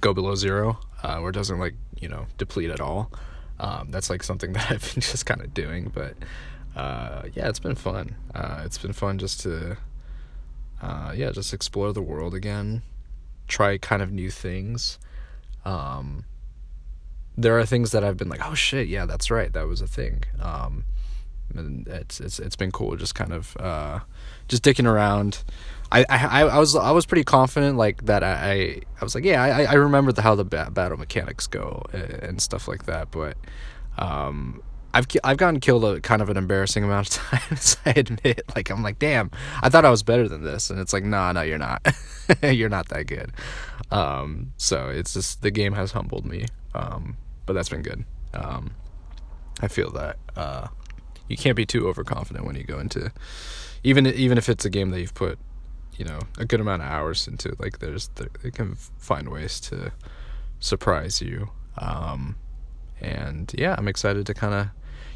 go 0.00 0.12
below 0.12 0.34
zero 0.34 0.80
uh, 1.04 1.20
or 1.20 1.30
doesn't 1.30 1.58
like 1.58 1.74
you 2.00 2.08
know 2.08 2.26
deplete 2.38 2.70
at 2.70 2.80
all. 2.80 3.10
Um, 3.60 3.90
that's 3.90 4.10
like 4.10 4.22
something 4.22 4.52
that 4.54 4.70
I've 4.70 4.94
been 4.94 5.02
just 5.02 5.26
kind 5.26 5.40
of 5.40 5.54
doing, 5.54 5.90
but 5.94 6.14
uh, 6.76 7.22
yeah, 7.34 7.48
it's 7.48 7.58
been 7.58 7.74
fun. 7.74 8.16
Uh, 8.34 8.62
it's 8.64 8.78
been 8.78 8.92
fun 8.92 9.18
just 9.18 9.40
to 9.40 9.76
uh, 10.82 11.12
yeah, 11.14 11.30
just 11.30 11.54
explore 11.54 11.92
the 11.92 12.02
world 12.02 12.34
again, 12.34 12.82
try 13.46 13.78
kind 13.78 14.02
of 14.02 14.10
new 14.10 14.30
things. 14.30 14.98
Um, 15.64 16.24
there 17.36 17.58
are 17.58 17.64
things 17.64 17.92
that 17.92 18.02
I've 18.02 18.16
been 18.16 18.28
like, 18.28 18.44
oh 18.44 18.54
shit, 18.54 18.88
yeah, 18.88 19.06
that's 19.06 19.30
right, 19.30 19.52
that 19.52 19.66
was 19.66 19.80
a 19.80 19.86
thing. 19.86 20.24
Um, 20.40 20.84
and 21.54 21.86
it's 21.86 22.20
it's 22.20 22.38
it's 22.38 22.56
been 22.56 22.72
cool, 22.72 22.96
just 22.96 23.14
kind 23.14 23.32
of 23.32 23.56
uh, 23.58 24.00
just 24.48 24.64
dicking 24.64 24.86
around. 24.86 25.44
I, 25.92 26.04
I 26.08 26.42
I 26.44 26.58
was 26.58 26.74
I 26.74 26.90
was 26.90 27.04
pretty 27.06 27.24
confident 27.24 27.76
like 27.76 28.06
that 28.06 28.24
I 28.24 28.80
I 28.98 29.04
was 29.04 29.14
like 29.14 29.24
yeah 29.24 29.42
I 29.42 29.64
I 29.64 29.74
remember 29.74 30.10
the, 30.10 30.22
how 30.22 30.34
the 30.34 30.44
battle 30.44 30.96
mechanics 30.96 31.46
go 31.46 31.84
and 31.92 32.40
stuff 32.40 32.66
like 32.66 32.86
that 32.86 33.10
but 33.10 33.36
um 33.98 34.62
I've 34.94 35.06
I've 35.24 35.36
gotten 35.36 35.60
killed 35.60 35.84
a 35.84 36.00
kind 36.00 36.20
of 36.22 36.28
an 36.28 36.36
embarrassing 36.36 36.84
amount 36.84 37.08
of 37.08 37.14
times. 37.40 37.76
I 37.86 37.90
admit, 37.90 38.42
like 38.54 38.70
I'm 38.70 38.82
like, 38.82 38.98
damn, 38.98 39.30
I 39.62 39.68
thought 39.68 39.84
I 39.84 39.90
was 39.90 40.02
better 40.02 40.28
than 40.28 40.42
this, 40.42 40.70
and 40.70 40.78
it's 40.78 40.92
like, 40.92 41.04
nah, 41.04 41.32
no, 41.32 41.42
you're 41.42 41.58
not. 41.58 41.86
you're 42.42 42.68
not 42.68 42.88
that 42.88 43.06
good. 43.06 43.32
Um, 43.90 44.52
so 44.56 44.88
it's 44.88 45.14
just 45.14 45.42
the 45.42 45.50
game 45.50 45.72
has 45.74 45.92
humbled 45.92 46.26
me, 46.26 46.46
um, 46.74 47.16
but 47.46 47.54
that's 47.54 47.68
been 47.68 47.82
good. 47.82 48.04
Um, 48.34 48.72
I 49.60 49.68
feel 49.68 49.90
that 49.92 50.18
uh, 50.36 50.68
you 51.28 51.36
can't 51.36 51.56
be 51.56 51.66
too 51.66 51.88
overconfident 51.88 52.44
when 52.44 52.56
you 52.56 52.64
go 52.64 52.78
into, 52.78 53.12
even 53.84 54.06
even 54.06 54.38
if 54.38 54.48
it's 54.48 54.64
a 54.64 54.70
game 54.70 54.90
that 54.90 55.00
you've 55.00 55.14
put, 55.14 55.38
you 55.96 56.04
know, 56.04 56.20
a 56.38 56.44
good 56.44 56.60
amount 56.60 56.82
of 56.82 56.88
hours 56.88 57.26
into. 57.26 57.54
Like 57.58 57.78
there's, 57.78 58.08
they 58.42 58.50
can 58.50 58.74
find 58.74 59.28
ways 59.28 59.60
to 59.60 59.92
surprise 60.60 61.20
you. 61.20 61.50
Um, 61.78 62.36
and 63.00 63.52
yeah, 63.56 63.74
I'm 63.76 63.88
excited 63.88 64.26
to 64.26 64.34
kind 64.34 64.54
of 64.54 64.68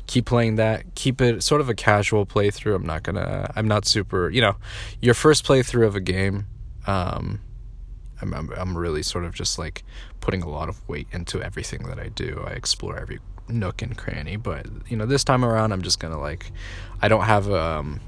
keep 0.06 0.26
playing 0.26 0.56
that 0.56 0.94
keep 0.94 1.20
it 1.20 1.42
sort 1.42 1.60
of 1.60 1.68
a 1.68 1.74
casual 1.74 2.26
playthrough. 2.26 2.74
I'm 2.74 2.86
not 2.86 3.02
gonna 3.02 3.50
i'm 3.56 3.68
not 3.68 3.86
super 3.86 4.30
you 4.30 4.40
know 4.40 4.56
your 5.00 5.14
first 5.14 5.44
playthrough 5.44 5.86
of 5.86 5.96
a 5.96 6.00
game 6.00 6.46
um 6.86 7.40
I'm, 8.22 8.32
I'm, 8.32 8.50
I'm 8.56 8.78
really 8.78 9.02
sort 9.02 9.24
of 9.24 9.34
just 9.34 9.58
like 9.58 9.84
putting 10.20 10.42
a 10.42 10.48
lot 10.48 10.68
of 10.68 10.88
weight 10.88 11.06
into 11.12 11.42
everything 11.42 11.82
that 11.88 11.98
i 11.98 12.08
do. 12.08 12.42
I 12.46 12.52
explore 12.52 12.98
every 12.98 13.20
nook 13.48 13.82
and 13.82 13.96
cranny 13.96 14.36
but 14.36 14.66
you 14.88 14.96
know 14.96 15.06
this 15.06 15.22
time 15.22 15.44
around 15.44 15.70
i'm 15.72 15.82
just 15.82 16.00
gonna 16.00 16.18
like 16.18 16.50
i 17.00 17.06
don't 17.06 17.22
have 17.22 17.48
um 17.48 18.00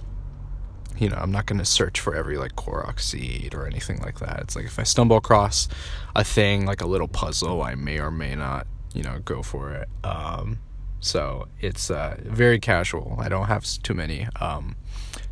you 0.98 1.08
know 1.08 1.16
i'm 1.16 1.30
not 1.30 1.46
gonna 1.46 1.64
search 1.64 2.00
for 2.00 2.14
every 2.14 2.36
like 2.36 2.56
korok 2.56 2.98
seed 2.98 3.54
or 3.54 3.66
anything 3.66 3.98
like 4.00 4.18
that. 4.18 4.40
It's 4.40 4.56
like 4.56 4.64
if 4.64 4.78
i 4.78 4.82
stumble 4.82 5.16
across 5.16 5.68
a 6.16 6.24
thing 6.24 6.66
like 6.66 6.80
a 6.80 6.86
little 6.86 7.08
puzzle 7.08 7.62
i 7.62 7.74
may 7.74 8.00
or 8.00 8.10
may 8.10 8.34
not 8.34 8.66
you 8.94 9.02
know 9.02 9.20
go 9.24 9.42
for 9.42 9.72
it. 9.72 9.88
Um 10.04 10.58
so 11.00 11.48
it's 11.60 11.90
uh, 11.90 12.16
very 12.24 12.58
casual. 12.58 13.16
I 13.18 13.28
don't 13.28 13.46
have 13.46 13.64
too 13.82 13.94
many 13.94 14.28
um, 14.40 14.76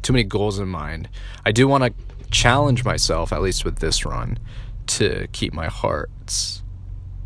too 0.03 0.13
many 0.13 0.25
goals 0.25 0.59
in 0.59 0.69
mind. 0.69 1.09
I 1.45 1.53
do 1.53 1.67
want 1.67 1.85
to 1.85 1.93
challenge 2.31 2.85
myself, 2.85 3.33
at 3.33 3.43
least 3.43 3.65
with 3.65 3.79
this 3.79 4.05
run, 4.05 4.39
to 4.87 5.27
keep 5.33 5.53
my 5.53 5.67
hearts 5.67 6.63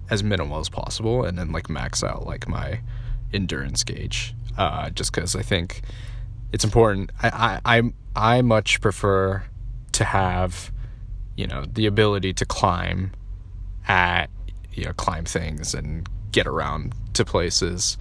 as 0.08 0.22
minimal 0.22 0.58
as 0.58 0.68
possible, 0.68 1.24
and 1.24 1.38
then 1.38 1.52
like 1.52 1.68
max 1.68 2.02
out 2.02 2.26
like 2.26 2.48
my 2.48 2.80
endurance 3.32 3.84
gauge. 3.84 4.34
Uh, 4.56 4.90
just 4.90 5.12
because 5.12 5.36
I 5.36 5.42
think 5.42 5.82
it's 6.52 6.64
important. 6.64 7.12
I, 7.22 7.60
I 7.64 7.78
I 7.78 7.92
I 8.36 8.42
much 8.42 8.80
prefer 8.80 9.44
to 9.92 10.04
have 10.04 10.72
you 11.36 11.46
know 11.46 11.64
the 11.70 11.86
ability 11.86 12.32
to 12.34 12.46
climb 12.46 13.12
at 13.86 14.26
you 14.72 14.84
know 14.84 14.92
climb 14.94 15.24
things 15.24 15.74
and 15.74 16.08
get 16.32 16.46
around 16.46 16.94
to 17.14 17.24
places 17.24 17.98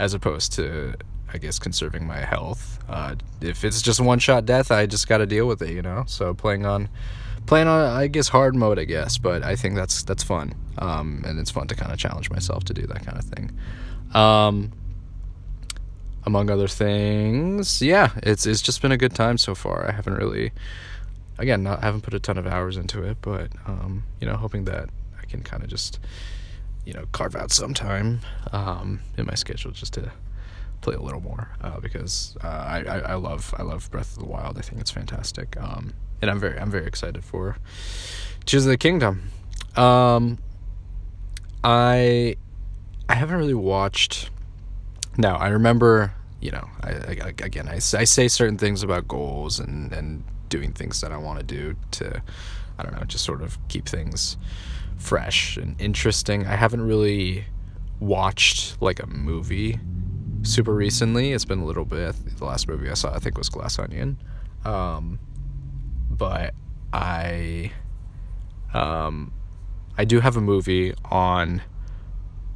as 0.00 0.14
opposed 0.14 0.52
to 0.54 0.94
I 1.32 1.38
guess 1.38 1.58
conserving 1.58 2.06
my 2.06 2.18
health. 2.18 2.78
Uh, 2.88 3.14
if 3.40 3.64
it's 3.64 3.82
just 3.82 4.00
one 4.00 4.18
shot 4.18 4.46
death, 4.46 4.72
I 4.72 4.86
just 4.86 5.06
got 5.06 5.18
to 5.18 5.26
deal 5.26 5.46
with 5.46 5.62
it, 5.62 5.70
you 5.70 5.82
know. 5.82 6.04
So 6.06 6.34
playing 6.34 6.66
on, 6.66 6.88
playing 7.46 7.68
on, 7.68 7.84
I 7.84 8.08
guess 8.08 8.28
hard 8.28 8.56
mode, 8.56 8.78
I 8.78 8.84
guess. 8.84 9.16
But 9.18 9.44
I 9.44 9.54
think 9.54 9.76
that's 9.76 10.02
that's 10.02 10.24
fun, 10.24 10.54
um, 10.78 11.22
and 11.24 11.38
it's 11.38 11.50
fun 11.50 11.68
to 11.68 11.76
kind 11.76 11.92
of 11.92 11.98
challenge 11.98 12.30
myself 12.30 12.64
to 12.64 12.74
do 12.74 12.86
that 12.88 13.06
kind 13.06 13.18
of 13.18 13.24
thing. 13.24 13.56
Um, 14.12 14.72
among 16.24 16.50
other 16.50 16.66
things, 16.66 17.80
yeah, 17.80 18.10
it's 18.22 18.44
it's 18.46 18.62
just 18.62 18.82
been 18.82 18.92
a 18.92 18.98
good 18.98 19.14
time 19.14 19.38
so 19.38 19.54
far. 19.54 19.88
I 19.88 19.92
haven't 19.92 20.14
really, 20.14 20.50
again, 21.38 21.62
not 21.62 21.84
haven't 21.84 22.00
put 22.00 22.14
a 22.14 22.20
ton 22.20 22.38
of 22.38 22.46
hours 22.46 22.76
into 22.76 23.04
it, 23.04 23.18
but 23.20 23.50
um, 23.66 24.02
you 24.20 24.26
know, 24.26 24.34
hoping 24.34 24.64
that 24.64 24.88
I 25.20 25.26
can 25.26 25.42
kind 25.42 25.62
of 25.62 25.68
just 25.68 26.00
you 26.84 26.92
know 26.92 27.04
carve 27.12 27.36
out 27.36 27.52
some 27.52 27.74
time 27.74 28.20
um, 28.52 29.00
in 29.16 29.26
my 29.26 29.34
schedule 29.34 29.70
just 29.70 29.94
to 29.94 30.10
play 30.80 30.94
a 30.94 31.00
little 31.00 31.20
more 31.20 31.48
uh, 31.60 31.78
because 31.80 32.36
uh, 32.42 32.46
I, 32.46 32.84
I, 32.88 32.98
I 32.98 33.14
love 33.14 33.54
I 33.58 33.62
love 33.62 33.90
Breath 33.90 34.16
of 34.16 34.20
the 34.20 34.28
Wild. 34.28 34.58
I 34.58 34.62
think 34.62 34.80
it's 34.80 34.90
fantastic, 34.90 35.60
um, 35.60 35.92
and 36.22 36.30
I'm 36.30 36.38
very 36.38 36.58
I'm 36.58 36.70
very 36.70 36.86
excited 36.86 37.24
for 37.24 37.56
Tears 38.46 38.64
of 38.66 38.70
the 38.70 38.78
Kingdom. 38.78 39.30
Um, 39.76 40.38
I 41.62 42.36
I 43.08 43.14
haven't 43.14 43.36
really 43.36 43.54
watched. 43.54 44.30
Now 45.18 45.36
I 45.36 45.48
remember 45.48 46.14
you 46.40 46.50
know 46.50 46.68
I, 46.82 46.90
I 46.90 47.32
again 47.42 47.68
I, 47.68 47.74
I 47.74 47.78
say 47.78 48.28
certain 48.28 48.56
things 48.56 48.82
about 48.82 49.06
goals 49.06 49.60
and 49.60 49.92
and 49.92 50.24
doing 50.48 50.72
things 50.72 51.00
that 51.00 51.12
I 51.12 51.16
want 51.16 51.38
to 51.38 51.44
do 51.44 51.76
to 51.92 52.22
I 52.78 52.82
don't 52.82 52.94
know 52.94 53.04
just 53.04 53.24
sort 53.24 53.42
of 53.42 53.56
keep 53.68 53.88
things 53.88 54.36
fresh 55.00 55.56
and 55.56 55.80
interesting. 55.80 56.46
I 56.46 56.56
haven't 56.56 56.82
really 56.82 57.44
watched 57.98 58.80
like 58.80 59.02
a 59.02 59.06
movie 59.06 59.78
super 60.42 60.74
recently. 60.74 61.32
It's 61.32 61.44
been 61.44 61.60
a 61.60 61.64
little 61.64 61.84
bit. 61.84 62.14
The 62.36 62.44
last 62.44 62.68
movie 62.68 62.90
I 62.90 62.94
saw, 62.94 63.14
I 63.14 63.18
think, 63.18 63.36
was 63.36 63.48
Glass 63.48 63.78
Onion. 63.78 64.18
Um, 64.64 65.18
but 66.10 66.54
I, 66.92 67.72
um, 68.74 69.32
I 69.96 70.04
do 70.04 70.20
have 70.20 70.36
a 70.36 70.40
movie 70.40 70.94
on 71.04 71.62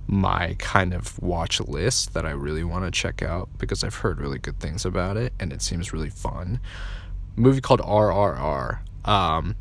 my 0.06 0.54
kind 0.58 0.92
of 0.92 1.20
watch 1.22 1.60
list 1.60 2.12
that 2.12 2.26
I 2.26 2.30
really 2.30 2.62
want 2.62 2.84
to 2.84 2.90
check 2.90 3.22
out 3.22 3.48
because 3.58 3.82
I've 3.82 3.94
heard 3.96 4.20
really 4.20 4.38
good 4.38 4.60
things 4.60 4.84
about 4.84 5.16
it 5.16 5.32
and 5.40 5.50
it 5.50 5.62
seems 5.62 5.94
really 5.94 6.10
fun. 6.10 6.60
A 7.36 7.40
movie 7.40 7.62
called 7.62 7.80
RRR. 7.80 8.80
Um, 9.06 9.56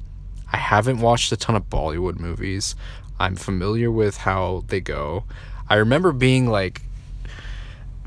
I 0.54 0.58
haven't 0.58 1.00
watched 1.00 1.32
a 1.32 1.38
ton 1.38 1.56
of 1.56 1.70
Bollywood 1.70 2.20
movies. 2.20 2.76
I'm 3.20 3.36
familiar 3.36 3.92
with 3.92 4.18
how 4.18 4.64
they 4.68 4.80
go. 4.80 5.26
I 5.68 5.76
remember 5.76 6.12
being 6.12 6.48
like 6.48 6.84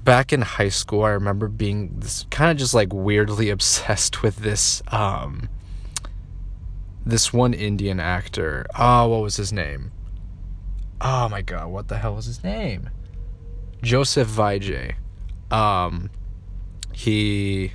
back 0.05 0.33
in 0.33 0.43
high 0.43 0.69
school, 0.69 1.03
I 1.03 1.11
remember 1.11 1.49
being 1.49 2.01
kind 2.31 2.53
of 2.53 2.57
just 2.57 2.73
like 2.73 2.93
weirdly 2.93 3.51
obsessed 3.57 4.23
with 4.23 4.37
this 4.37 4.83
um 4.89 5.49
this 7.05 7.33
one 7.33 7.53
Indian 7.53 8.01
actor. 8.01 8.67
Oh, 8.79 9.09
what 9.09 9.23
was 9.23 9.37
his 9.37 9.53
name? 9.53 9.91
Oh 11.01 11.29
my 11.29 11.43
god, 11.43 11.69
what 11.69 11.89
the 11.89 11.99
hell 11.99 12.15
was 12.15 12.27
his 12.27 12.43
name? 12.45 12.91
Joseph 13.83 14.29
Vijay. 14.29 14.95
Um 15.51 16.11
he 16.93 17.73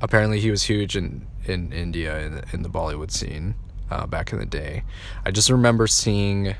apparently 0.00 0.40
he 0.40 0.50
was 0.50 0.64
huge 0.64 0.96
in 0.96 1.26
in 1.46 1.72
India 1.72 2.18
in, 2.20 2.42
in 2.52 2.62
the 2.62 2.68
Bollywood 2.68 3.10
scene 3.10 3.54
uh, 3.90 4.06
back 4.06 4.32
in 4.32 4.38
the 4.38 4.46
day. 4.46 4.84
I 5.24 5.30
just 5.30 5.50
remember 5.50 5.86
seeing 5.86 6.54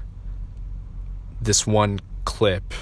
this 1.40 1.66
one 1.66 2.00
clip. 2.24 2.74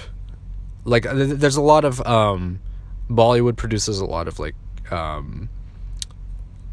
Like, 0.85 1.05
there's 1.05 1.57
a 1.57 1.63
lot 1.63 1.85
of 1.85 2.01
um, 2.07 2.61
Bollywood 3.09 3.57
produces 3.57 4.01
a 4.01 4.07
lot 4.07 4.29
of 4.29 4.39
like 4.39 4.55
um, 4.91 5.49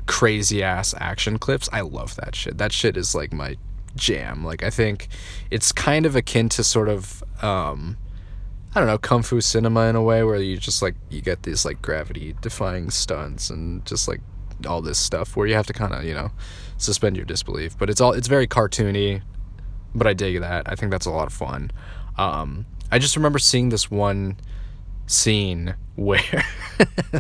crazy 0.08 0.64
ass 0.64 0.94
action 0.98 1.38
clips. 1.38 1.70
I 1.72 1.82
love 1.82 2.16
that 2.16 2.36
shit. 2.36 2.58
That 2.58 2.72
shit 2.72 2.98
is 2.98 3.14
like 3.14 3.32
my 3.32 3.58
jam. 3.96 4.44
Like, 4.44 4.64
I 4.64 4.70
think 4.70 5.10
it's 5.52 5.72
kind 5.72 6.06
of 6.06 6.16
akin 6.16 6.50
to 6.50 6.64
sort 6.64 6.90
of. 6.90 7.24
Um, 7.42 7.98
I 8.76 8.80
don't 8.80 8.88
know, 8.88 9.00
kung 9.00 9.24
fu 9.24 9.42
cinema 9.42 9.88
in 9.88 9.96
a 9.96 10.04
way 10.04 10.24
where 10.24 10.38
you 10.38 10.56
just 10.56 10.84
like 10.84 10.94
you 11.10 11.22
get 11.22 11.42
these 11.42 11.66
like 11.66 11.82
gravity 11.82 12.36
defying 12.40 12.92
stunts 12.92 13.50
and 13.50 13.84
just 13.84 14.08
like 14.08 14.22
all 14.68 14.82
this 14.82 14.98
stuff 14.98 15.36
where 15.36 15.48
you 15.48 15.56
have 15.56 15.68
to 15.68 15.74
kind 15.74 15.94
of 15.94 16.04
you 16.04 16.14
know 16.14 16.32
suspend 16.78 17.16
your 17.16 17.26
disbelief. 17.26 17.78
But 17.78 17.90
it's 17.90 18.02
all 18.02 18.14
it's 18.14 18.28
very 18.28 18.48
cartoony, 18.48 19.22
but 19.94 20.08
I 20.08 20.14
dig 20.14 20.40
that. 20.40 20.70
I 20.70 20.76
think 20.76 20.92
that's 20.92 21.06
a 21.06 21.12
lot 21.12 21.28
of 21.28 21.34
fun. 21.34 21.72
Um, 22.18 22.66
I 22.92 23.00
just 23.00 23.16
remember 23.16 23.40
seeing 23.40 23.70
this 23.70 23.90
one 23.90 24.38
scene 25.08 25.76
where 25.96 26.46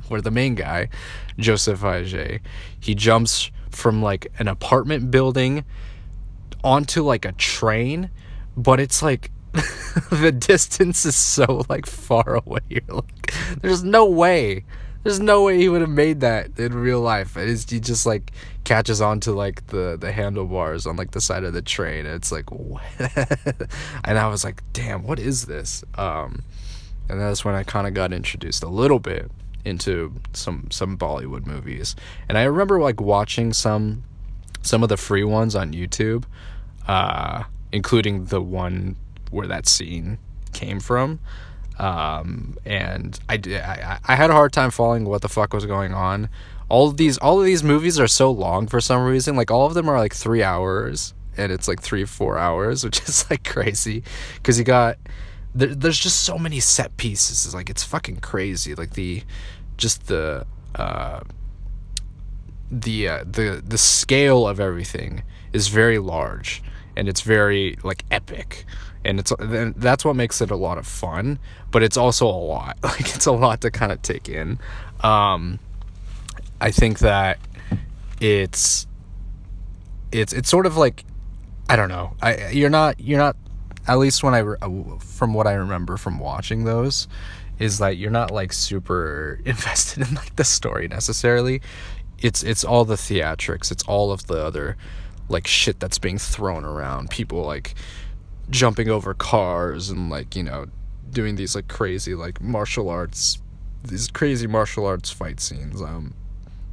where 0.08 0.22
the 0.22 0.31
main 0.31 0.55
guy, 0.55 0.89
Joseph 1.38 1.81
Vijay, 1.81 2.39
he 2.79 2.96
jumps 2.96 3.51
from 3.69 4.01
like 4.01 4.31
an 4.39 4.48
apartment 4.48 5.12
building 5.12 5.63
onto 6.63 7.03
like 7.03 7.25
a 7.25 7.31
train, 7.34 8.10
but 8.58 8.79
it's 8.79 9.01
like 9.01 9.31
the 10.12 10.31
distance 10.31 11.05
is 11.05 11.15
so 11.15 11.65
like 11.69 11.86
far 11.86 12.36
away. 12.46 12.60
You're 12.69 12.81
like, 12.89 13.34
there's 13.62 13.84
no 13.84 14.05
way. 14.05 14.65
There's 15.03 15.20
no 15.20 15.44
way 15.44 15.58
he 15.58 15.70
would 15.70 15.82
have 15.82 15.89
made 15.89 16.20
that 16.22 16.60
in 16.60 16.74
real 16.74 17.00
life. 17.00 17.38
It's, 17.38 17.70
he 17.70 17.79
just 17.79 18.06
like 18.06 18.32
catches 18.65 19.01
onto 19.01 19.32
like 19.32 19.68
the 19.68 19.98
the 20.00 20.12
handlebars 20.12 20.86
on 20.86 20.98
like 20.98 21.12
the 21.12 21.22
side 21.22 21.44
of 21.44 21.53
the 21.53 21.62
train. 21.62 22.06
And 22.06 22.15
it's 22.15 22.32
like, 22.32 22.51
and 24.03 24.20
I 24.20 24.27
was 24.27 24.44
like, 24.44 24.62
damn, 24.74 25.03
what 25.03 25.20
is 25.20 25.46
this? 25.46 25.84
Um, 25.96 26.44
and 27.08 27.20
that's 27.20 27.46
when 27.46 27.56
I 27.56 27.63
kind 27.63 27.88
of 27.88 27.94
got 27.94 28.13
introduced 28.13 28.62
a 28.63 28.68
little 28.68 29.00
bit 29.00 29.32
into 29.65 30.13
some 30.34 30.68
some 30.70 30.98
Bollywood 30.98 31.46
movies. 31.46 31.96
And 32.27 32.38
I 32.38 32.44
remember 32.44 32.79
like 32.79 33.00
watching 33.00 33.53
some 33.53 34.03
some 34.62 34.84
of 34.84 34.89
the 34.89 34.98
free 34.98 35.24
ones 35.24 35.56
on 35.56 35.74
YouTube, 35.74 36.25
uh, 36.88 37.44
including 37.72 38.25
the 38.25 38.41
one 38.41 38.96
where 39.32 39.48
that 39.48 39.68
scene 39.68 40.18
came 40.53 40.79
from. 40.79 41.20
Um, 41.80 42.58
and 42.66 43.18
I, 43.30 43.36
I, 43.36 44.00
I 44.06 44.16
had 44.16 44.30
a 44.30 44.34
hard 44.34 44.52
time 44.52 44.70
following 44.70 45.06
what 45.06 45.22
the 45.22 45.30
fuck 45.30 45.54
was 45.54 45.66
going 45.66 45.94
on. 45.94 46.30
All 46.68 46.90
of 46.90 46.98
these, 46.98 47.18
all 47.18 47.40
of 47.40 47.46
these 47.46 47.64
movies 47.64 48.00
are 48.00 48.08
so 48.08 48.30
long 48.30 48.68
for 48.68 48.82
some 48.82 49.04
reason. 49.06 49.36
Like 49.36 49.50
all 49.50 49.66
of 49.66 49.74
them 49.74 49.90
are 49.90 49.98
like 49.98 50.14
three 50.14 50.44
hours, 50.44 51.14
and 51.38 51.52
it's 51.52 51.68
like 51.68 51.82
three, 51.82 52.06
four 52.06 52.38
hours, 52.38 52.84
which 52.86 53.02
is 53.02 53.28
like 53.30 53.44
crazy, 53.48 54.04
because 54.36 54.60
you 54.60 54.66
got 54.66 54.98
there, 55.56 55.74
there's 55.74 55.98
just 55.98 56.22
so 56.22 56.38
many 56.38 56.60
set 56.60 56.96
pieces. 56.98 57.46
It's 57.46 57.56
like 57.56 57.70
it's 57.70 57.84
fucking 57.84 58.18
crazy. 58.18 58.76
Like 58.76 58.94
the, 58.94 59.24
just 59.78 60.08
the, 60.08 60.46
uh, 60.76 61.22
the 62.70 63.08
uh, 63.08 63.24
the 63.24 63.64
the 63.66 63.78
scale 63.78 64.48
of 64.48 64.60
everything 64.60 65.24
is 65.54 65.70
very 65.70 65.98
large, 65.98 66.62
and 66.96 67.08
it's 67.08 67.22
very 67.22 67.78
like 67.84 68.04
epic 68.12 68.66
and 69.06 69.20
it's 69.20 69.32
and 69.39 69.75
that's 69.75 70.03
what 70.03 70.15
makes 70.15 70.41
it 70.41 70.51
a 70.51 70.56
lot 70.56 70.77
of 70.77 70.86
fun 70.86 71.39
but 71.72 71.84
it's 71.84 71.98
also 71.98 72.25
a 72.27 72.29
lot. 72.29 72.77
Like 72.84 73.15
it's 73.15 73.25
a 73.25 73.32
lot 73.32 73.62
to 73.62 73.72
kind 73.72 73.91
of 73.91 74.01
take 74.01 74.29
in. 74.29 74.60
Um 75.01 75.60
i 76.62 76.72
think 76.72 77.00
that 77.00 77.39
it's 78.20 78.86
it's 80.12 80.34
it's 80.34 80.50
sort 80.50 80.65
of 80.65 80.75
like 80.77 81.06
i 81.70 81.75
don't 81.75 81.89
know. 81.89 82.15
I 82.22 82.50
you're 82.50 82.70
not 82.70 83.00
you're 83.00 83.20
not 83.20 83.36
at 83.88 83.98
least 83.98 84.24
when 84.24 84.34
i 84.36 84.44
from 85.00 85.34
what 85.34 85.48
i 85.48 85.53
remember 85.53 85.98
from 85.98 86.20
watching 86.20 86.65
those 86.65 87.08
is 87.60 87.77
that 87.79 87.98
you're 87.98 88.12
not 88.12 88.32
like 88.32 88.53
super 88.53 89.39
invested 89.46 90.08
in 90.08 90.15
like 90.15 90.36
the 90.36 90.44
story 90.44 90.88
necessarily. 90.88 91.62
It's 92.18 92.44
it's 92.44 92.63
all 92.63 92.86
the 92.86 92.96
theatrics. 92.96 93.72
It's 93.72 93.84
all 93.84 94.12
of 94.12 94.27
the 94.27 94.44
other 94.44 94.77
like 95.27 95.46
shit 95.46 95.79
that's 95.79 96.00
being 96.00 96.18
thrown 96.18 96.65
around. 96.65 97.12
People 97.12 97.44
like 97.44 97.75
jumping 98.50 98.89
over 98.89 99.13
cars 99.13 99.89
and 99.89 100.10
like 100.10 100.36
you 100.36 100.44
know 100.44 100.65
doing 101.12 101.36
these 101.36 101.56
like 101.56 101.68
crazy 101.68 102.15
like 102.15 102.41
martial 102.41 102.89
arts 102.89 103.39
these 103.84 104.10
crazy 104.10 104.48
martial 104.48 104.86
arts 104.86 105.10
fight 105.10 105.39
scenes. 105.39 105.82
Um 105.82 106.13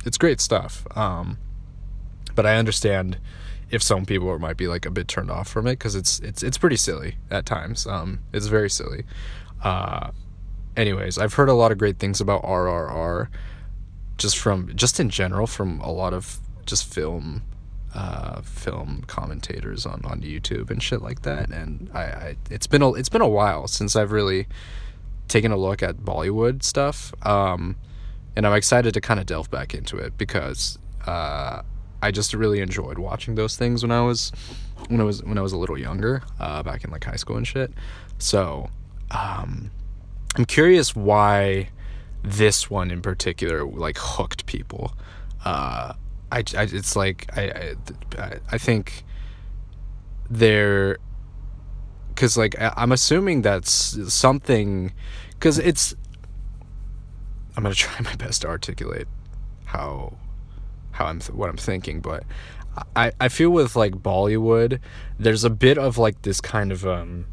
it's 0.05 0.19
great 0.19 0.41
stuff. 0.41 0.87
Um 0.97 1.39
but 2.35 2.45
i 2.47 2.57
understand 2.57 3.19
if 3.71 3.83
some 3.83 4.05
people 4.05 4.39
might 4.39 4.57
be 4.57 4.69
like 4.69 4.87
a 4.87 4.91
bit 4.91 5.09
turned 5.09 5.31
off 5.31 5.49
from 5.49 5.67
it 5.67 5.73
because 5.73 5.95
it's 5.95 6.19
it's 6.21 6.43
it's 6.43 6.59
pretty 6.59 6.77
silly 6.77 7.17
at 7.31 7.47
times. 7.47 7.87
Um 7.87 8.21
it's 8.33 8.47
very 8.47 8.71
silly. 8.71 9.05
Uh 9.63 10.11
anyways 10.77 11.19
i've 11.19 11.35
heard 11.35 11.49
a 11.49 11.55
lot 11.55 11.73
of 11.73 11.79
great 11.79 11.99
things 11.99 12.21
about 12.21 12.43
rrr 12.43 13.29
just 14.19 14.39
from 14.39 14.75
just 14.77 15.01
in 15.01 15.09
general 15.09 15.47
from 15.47 15.81
a 15.81 15.91
lot 15.91 16.13
of 16.13 16.39
just 16.67 16.93
film 16.93 17.43
uh, 17.97 18.43
film 18.43 19.03
commentators 19.07 19.87
on, 19.87 20.03
on 20.05 20.21
YouTube 20.21 20.71
and 20.71 20.83
shit 20.83 21.01
like 21.01 21.23
that. 21.23 21.49
And 21.49 21.91
I, 21.95 22.03
I 22.03 22.37
it's 22.51 22.67
been 22.67 22.83
a 22.83 22.93
it's 22.93 23.09
been 23.09 23.23
a 23.23 23.29
while 23.29 23.67
since 23.69 23.97
I've 23.97 24.13
really 24.13 24.47
taken 25.29 25.51
a 25.51 25.57
look 25.57 25.83
at 25.83 25.97
Bollywood 25.97 26.63
stuff. 26.63 27.15
Um, 27.25 27.77
and 28.37 28.47
I'm 28.47 28.53
excited 28.53 28.93
to 28.93 29.01
kind 29.01 29.19
of 29.19 29.25
delve 29.25 29.51
back 29.51 29.75
into 29.75 29.97
it 29.97 30.19
because 30.19 30.79
uh, 31.07 31.63
I 32.03 32.11
just 32.11 32.35
really 32.35 32.61
enjoyed 32.61 32.99
watching 32.99 33.35
those 33.35 33.57
things 33.57 33.83
when 33.83 33.91
I 33.91 34.03
was 34.03 34.31
when 34.89 35.01
I 35.01 35.05
was 35.05 35.25
when 35.25 35.39
I 35.39 35.41
was 35.41 35.55
a 35.55 35.59
little 35.59 35.79
younger, 35.79 36.23
uh, 36.39 36.63
back 36.63 36.85
in 36.85 36.91
like 36.91 37.05
high 37.05 37.17
school 37.17 37.39
and 37.39 37.47
shit. 37.47 37.73
So 38.19 38.69
um, 39.11 39.71
I'm 40.37 40.45
curious 40.45 40.95
why 40.95 41.71
this 42.23 42.69
one 42.69 42.91
in 42.91 43.01
particular 43.01 43.65
like 43.65 43.97
hooked 43.99 44.45
people. 44.45 44.93
Uh, 45.47 45.95
I, 46.33 46.39
I 46.57 46.63
it's 46.63 46.97
like 46.97 47.27
I, 47.37 47.75
I 48.19 48.39
I 48.53 48.59
think 48.59 49.05
they're 50.29 50.99
because 52.09 52.37
like 52.37 52.55
I'm 52.61 52.93
assuming 52.93 53.43
that's 53.43 53.71
something 54.13 54.93
because 55.31 55.59
it's 55.59 55.95
I'm 57.57 57.63
gonna 57.63 57.75
try 57.87 58.01
my 58.03 58.15
best 58.17 58.43
to 58.43 58.49
articulate 58.49 59.07
how 59.67 60.15
how 60.93 61.07
I'm 61.07 61.21
th- 61.21 61.31
what 61.31 61.51
I'm 61.51 61.57
thinking, 61.57 62.01
but 62.01 62.25
I 62.95 63.13
I 63.21 63.29
feel 63.29 63.51
with 63.51 63.77
like 63.77 63.95
Bollywood, 63.97 64.81
there's 65.19 65.45
a 65.45 65.51
bit 65.51 65.79
of 65.79 65.99
like 65.99 66.23
this 66.23 66.41
kind 66.41 66.73
of 66.73 66.87
um 66.87 67.27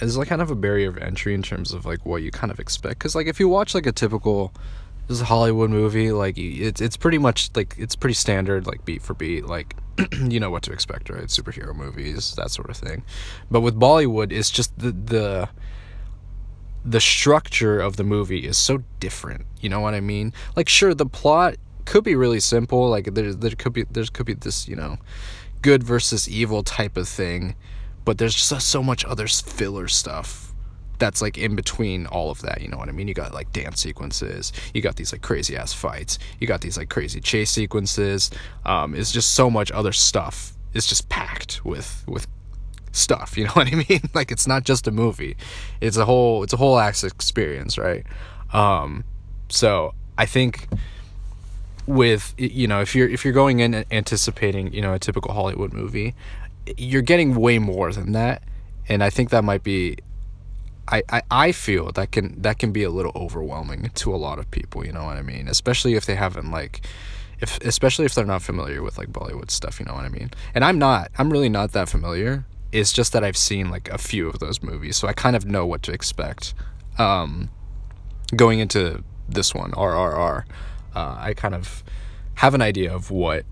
there's 0.00 0.16
like 0.16 0.28
kind 0.28 0.42
of 0.42 0.50
a 0.50 0.54
barrier 0.54 0.88
of 0.88 0.98
entry 0.98 1.34
in 1.34 1.42
terms 1.42 1.72
of 1.72 1.84
like 1.84 2.04
what 2.06 2.22
you 2.22 2.30
kind 2.30 2.50
of 2.50 2.58
expect 2.58 2.98
because 2.98 3.14
like 3.14 3.26
if 3.26 3.38
you 3.40 3.48
watch 3.48 3.74
like 3.74 3.86
a 3.86 3.92
typical 3.92 4.52
this 5.08 5.16
is 5.16 5.22
a 5.22 5.26
Hollywood 5.26 5.70
movie. 5.70 6.12
Like 6.12 6.36
it's 6.36 6.80
it's 6.80 6.96
pretty 6.96 7.18
much 7.18 7.50
like 7.54 7.74
it's 7.78 7.96
pretty 7.96 8.14
standard, 8.14 8.66
like 8.66 8.84
beat 8.84 9.02
for 9.02 9.14
beat. 9.14 9.46
Like 9.46 9.74
you 10.28 10.38
know 10.38 10.50
what 10.50 10.62
to 10.64 10.72
expect, 10.72 11.08
right? 11.08 11.24
Superhero 11.24 11.74
movies, 11.74 12.34
that 12.36 12.50
sort 12.50 12.68
of 12.68 12.76
thing. 12.76 13.02
But 13.50 13.60
with 13.60 13.74
Bollywood, 13.74 14.32
it's 14.32 14.50
just 14.50 14.78
the 14.78 14.92
the 14.92 15.48
the 16.84 17.00
structure 17.00 17.80
of 17.80 17.96
the 17.96 18.04
movie 18.04 18.46
is 18.46 18.58
so 18.58 18.82
different. 19.00 19.46
You 19.60 19.70
know 19.70 19.80
what 19.80 19.94
I 19.94 20.00
mean? 20.00 20.34
Like 20.54 20.68
sure, 20.68 20.92
the 20.94 21.06
plot 21.06 21.56
could 21.86 22.04
be 22.04 22.14
really 22.14 22.40
simple. 22.40 22.90
Like 22.90 23.14
there 23.14 23.32
there 23.32 23.52
could 23.52 23.72
be 23.72 23.84
there 23.84 24.04
could 24.12 24.26
be 24.26 24.34
this 24.34 24.68
you 24.68 24.76
know 24.76 24.98
good 25.62 25.82
versus 25.82 26.28
evil 26.28 26.62
type 26.62 26.98
of 26.98 27.08
thing, 27.08 27.56
but 28.04 28.18
there's 28.18 28.34
just 28.34 28.68
so 28.68 28.82
much 28.82 29.06
other 29.06 29.26
filler 29.26 29.88
stuff 29.88 30.47
that's 30.98 31.22
like 31.22 31.38
in 31.38 31.56
between 31.56 32.06
all 32.06 32.30
of 32.30 32.40
that 32.42 32.60
you 32.60 32.68
know 32.68 32.76
what 32.76 32.88
i 32.88 32.92
mean? 32.92 33.08
You 33.08 33.14
got 33.14 33.32
like 33.32 33.52
dance 33.52 33.80
sequences 33.80 34.52
you 34.74 34.82
got 34.82 34.96
these 34.96 35.12
like 35.12 35.22
crazy 35.22 35.56
ass 35.56 35.72
fights 35.72 36.18
you 36.40 36.46
got 36.46 36.60
these 36.60 36.76
like 36.76 36.88
crazy 36.88 37.20
chase 37.20 37.50
sequences 37.50 38.30
um 38.64 38.94
it's 38.94 39.12
just 39.12 39.34
so 39.34 39.50
much 39.50 39.70
other 39.72 39.92
stuff. 39.92 40.52
It's 40.74 40.86
just 40.86 41.08
packed 41.08 41.64
with 41.64 42.04
with 42.06 42.26
stuff 42.92 43.36
you 43.36 43.44
know 43.46 43.52
what 43.52 43.68
i 43.68 43.84
mean? 43.88 44.02
Like 44.14 44.30
it's 44.30 44.46
not 44.46 44.64
just 44.64 44.86
a 44.86 44.90
movie. 44.90 45.36
It's 45.80 45.96
a 45.96 46.04
whole 46.04 46.42
it's 46.42 46.52
a 46.52 46.56
whole 46.56 46.78
ass 46.78 47.04
experience 47.04 47.78
right? 47.78 48.04
Um 48.52 49.04
so 49.48 49.94
i 50.16 50.26
think 50.26 50.68
with 51.86 52.34
you 52.36 52.66
know 52.66 52.80
if 52.80 52.94
you're 52.94 53.08
if 53.08 53.24
you're 53.24 53.32
going 53.32 53.60
in 53.60 53.84
anticipating 53.90 54.70
you 54.74 54.82
know 54.82 54.92
a 54.92 54.98
typical 54.98 55.32
hollywood 55.32 55.72
movie 55.72 56.14
you're 56.76 57.00
getting 57.00 57.34
way 57.34 57.58
more 57.58 57.92
than 57.92 58.12
that. 58.12 58.42
And 58.88 59.02
i 59.02 59.10
think 59.10 59.30
that 59.30 59.44
might 59.44 59.62
be 59.62 59.98
I, 60.90 61.02
I, 61.10 61.22
I 61.30 61.52
feel 61.52 61.92
that 61.92 62.12
can 62.12 62.40
that 62.42 62.58
can 62.58 62.72
be 62.72 62.82
a 62.82 62.90
little 62.90 63.12
overwhelming 63.14 63.90
to 63.94 64.14
a 64.14 64.16
lot 64.16 64.38
of 64.38 64.50
people, 64.50 64.86
you 64.86 64.92
know 64.92 65.04
what 65.04 65.16
I 65.16 65.22
mean? 65.22 65.48
Especially 65.48 65.94
if 65.94 66.06
they 66.06 66.14
haven't 66.14 66.50
like 66.50 66.80
if 67.40 67.58
especially 67.60 68.04
if 68.04 68.14
they're 68.14 68.24
not 68.24 68.42
familiar 68.42 68.82
with 68.82 68.98
like 68.98 69.08
Bollywood 69.08 69.50
stuff, 69.50 69.78
you 69.78 69.86
know 69.86 69.94
what 69.94 70.04
I 70.04 70.08
mean? 70.08 70.30
And 70.54 70.64
I'm 70.64 70.78
not. 70.78 71.10
I'm 71.18 71.30
really 71.30 71.48
not 71.48 71.72
that 71.72 71.88
familiar. 71.88 72.44
It's 72.72 72.92
just 72.92 73.12
that 73.12 73.24
I've 73.24 73.36
seen 73.36 73.70
like 73.70 73.88
a 73.88 73.98
few 73.98 74.28
of 74.28 74.40
those 74.40 74.62
movies, 74.62 74.96
so 74.96 75.08
I 75.08 75.12
kind 75.12 75.36
of 75.36 75.46
know 75.46 75.64
what 75.66 75.82
to 75.84 75.92
expect. 75.92 76.54
Um, 76.98 77.50
going 78.34 78.58
into 78.58 79.04
this 79.28 79.54
one, 79.54 79.70
RRR, 79.72 80.44
uh, 80.94 81.16
I 81.18 81.32
kind 81.34 81.54
of 81.54 81.84
have 82.34 82.54
an 82.54 82.62
idea 82.62 82.92
of 82.92 83.10
what 83.10 83.44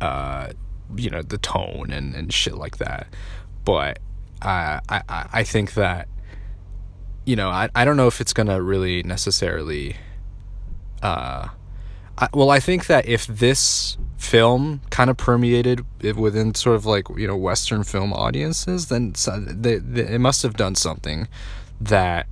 uh, 0.00 0.50
you 0.94 1.10
know 1.10 1.22
the 1.22 1.38
tone 1.38 1.90
and, 1.90 2.14
and 2.14 2.32
shit 2.32 2.56
like 2.56 2.78
that. 2.78 3.06
But 3.64 3.98
I 4.42 4.80
I 4.88 5.02
I 5.32 5.44
think 5.44 5.74
that 5.74 6.08
you 7.30 7.36
know, 7.36 7.48
I, 7.48 7.68
I 7.76 7.84
don't 7.84 7.96
know 7.96 8.08
if 8.08 8.20
it's 8.20 8.32
going 8.32 8.48
to 8.48 8.60
really 8.60 9.04
necessarily. 9.04 9.96
Uh, 11.00 11.46
I, 12.18 12.28
well, 12.34 12.50
I 12.50 12.58
think 12.58 12.86
that 12.86 13.06
if 13.06 13.24
this 13.24 13.96
film 14.18 14.80
kind 14.90 15.08
of 15.08 15.16
permeated 15.16 15.86
within 16.16 16.56
sort 16.56 16.74
of 16.74 16.86
like, 16.86 17.06
you 17.16 17.28
know, 17.28 17.36
Western 17.36 17.84
film 17.84 18.12
audiences, 18.12 18.88
then 18.88 19.14
they, 19.46 19.76
they, 19.76 20.14
it 20.14 20.20
must 20.20 20.42
have 20.42 20.56
done 20.56 20.74
something 20.74 21.28
that 21.80 22.26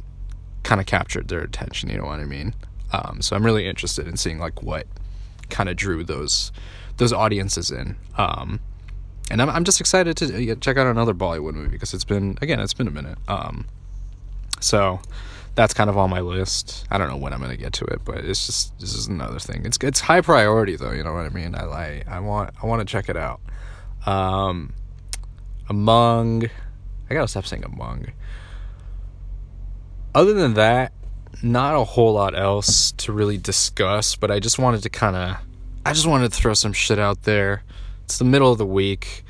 kind 0.65 0.81
of 0.81 0.89
captured 0.89 1.29
their 1.29 1.43
attention, 1.43 1.91
you 1.91 1.99
know 1.99 2.07
what 2.07 2.19
I 2.19 2.25
mean? 2.25 2.53
Um, 2.93 3.23
so 3.23 3.37
I'm 3.37 3.47
really 3.47 3.69
interested 3.69 4.09
in 4.09 4.17
seeing 4.17 4.41
like 4.41 4.65
what 4.65 4.89
kind 5.49 5.69
of 5.69 5.77
drew 5.77 6.03
those 6.03 6.51
those 6.97 7.13
audiences 7.13 7.71
in. 7.71 7.95
Um, 8.17 8.59
and 9.31 9.41
I'm 9.41 9.49
I'm 9.49 9.63
just 9.63 9.81
excited 9.81 10.17
to 10.17 10.57
check 10.57 10.77
out 10.77 10.89
another 10.89 11.15
Bollywood 11.15 11.55
movie 11.55 11.69
because 11.69 11.95
it's 11.95 12.05
been 12.05 12.37
again 12.43 12.59
it's 12.59 12.75
been 12.75 12.89
a 12.89 12.91
minute. 12.91 13.19
Um, 13.29 13.67
so 14.61 15.01
that's 15.55 15.75
kind 15.75 15.91
of 15.91 15.99
on 15.99 16.09
my 16.09 16.21
list. 16.21 16.87
I 16.91 16.99
don't 16.99 17.09
know 17.09 17.17
when 17.17 17.33
I'm 17.33 17.41
gonna 17.41 17.57
get 17.57 17.73
to 17.75 17.85
it, 17.87 18.01
but 18.05 18.19
it's 18.19 18.47
just 18.47 18.79
this 18.79 18.95
is 18.95 19.09
another 19.09 19.39
thing. 19.39 19.67
It's 19.67 19.77
it's 19.83 20.01
high 20.01 20.21
priority 20.21 20.77
though. 20.77 20.93
You 20.93 21.03
know 21.03 21.13
what 21.13 21.27
I 21.27 21.31
mean? 21.31 21.55
I 21.55 21.65
I, 21.65 22.05
I 22.07 22.21
want 22.21 22.55
I 22.63 22.67
want 22.67 22.81
to 22.81 22.91
check 22.91 23.09
it 23.09 23.17
out. 23.17 23.41
Um, 24.07 24.73
among 25.69 26.45
I 27.11 27.15
gotta 27.15 27.29
stop 27.29 27.47
saying 27.47 27.65
among. 27.65 28.07
Other 30.15 30.35
than 30.35 30.55
that, 30.55 30.93
not 31.43 31.75
a 31.75 31.85
whole 31.85 32.13
lot 32.13 32.39
else 32.39 32.93
to 32.93 33.13
really 33.13 33.39
discuss, 33.39 34.17
but 34.17 34.31
I 34.31 34.41
just 34.41 34.59
wanted 34.59 34.83
to 34.83 34.91
kind 34.91 35.17
of 35.17 35.37
I 35.85 35.93
just 35.93 36.07
wanted 36.07 36.33
to 36.33 36.37
throw 36.37 36.55
some 36.55 36.73
shit 36.73 36.99
out 36.99 37.23
there. 37.23 37.63
It's 38.05 38.19
the 38.19 38.25
middle 38.25 38.53
of 38.53 38.59
the 38.59 38.67
week. 38.67 39.25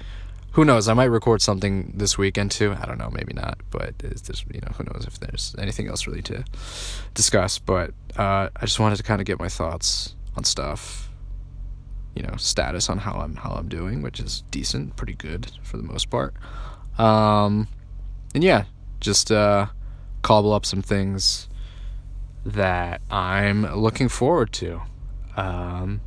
Who 0.53 0.65
knows? 0.65 0.89
I 0.89 0.95
might 0.95 1.05
record 1.05 1.41
something 1.43 1.93
this 1.95 2.19
weekend 2.19 2.51
too. 2.51 2.75
I 2.81 2.87
don't 2.87 2.99
know, 2.99 3.11
maybe 3.11 3.33
not, 3.33 3.61
but 3.71 3.95
it's 4.03 4.23
just, 4.23 4.45
you 4.53 4.61
know, 4.61 4.73
who 4.77 4.85
knows 4.85 5.05
if 5.07 5.21
there's 5.21 5.55
anything 5.59 5.89
else 5.89 6.07
really 6.07 6.23
to 6.23 6.45
discuss, 7.15 7.59
but 7.59 7.91
uh, 8.17 8.49
I 8.57 8.61
just 8.63 8.81
wanted 8.81 8.97
to 8.97 9.03
kind 9.03 9.21
of 9.21 9.27
get 9.27 9.39
my 9.39 9.49
thoughts 9.49 10.17
on 10.37 10.45
stuff. 10.45 11.11
You 12.17 12.23
know, 12.25 12.35
status 12.37 12.89
on 12.89 12.99
how 12.99 13.13
I'm 13.21 13.37
how 13.37 13.51
I'm 13.51 13.69
doing, 13.69 14.03
which 14.03 14.19
is 14.19 14.43
decent, 14.51 14.97
pretty 14.97 15.15
good 15.15 15.53
for 15.63 15.77
the 15.77 15.85
most 15.85 16.11
part. 16.11 16.35
Um, 16.99 17.69
and 18.35 18.43
yeah, 18.43 18.65
just 18.99 19.31
uh, 19.31 19.67
cobble 20.23 20.53
up 20.53 20.67
some 20.67 20.83
things 20.83 21.49
that 22.45 23.01
I'm 23.11 23.63
looking 23.75 24.09
forward 24.09 24.53
to. 24.55 24.81
Um, 25.37 26.01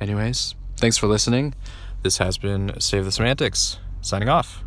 anyways, 0.00 0.54
thanks 0.76 0.96
for 0.96 1.08
listening. 1.08 1.54
This 2.02 2.18
has 2.18 2.38
been 2.38 2.78
Save 2.78 3.04
the 3.04 3.10
Semantics, 3.10 3.78
signing 4.06 4.28
off. 4.28 4.65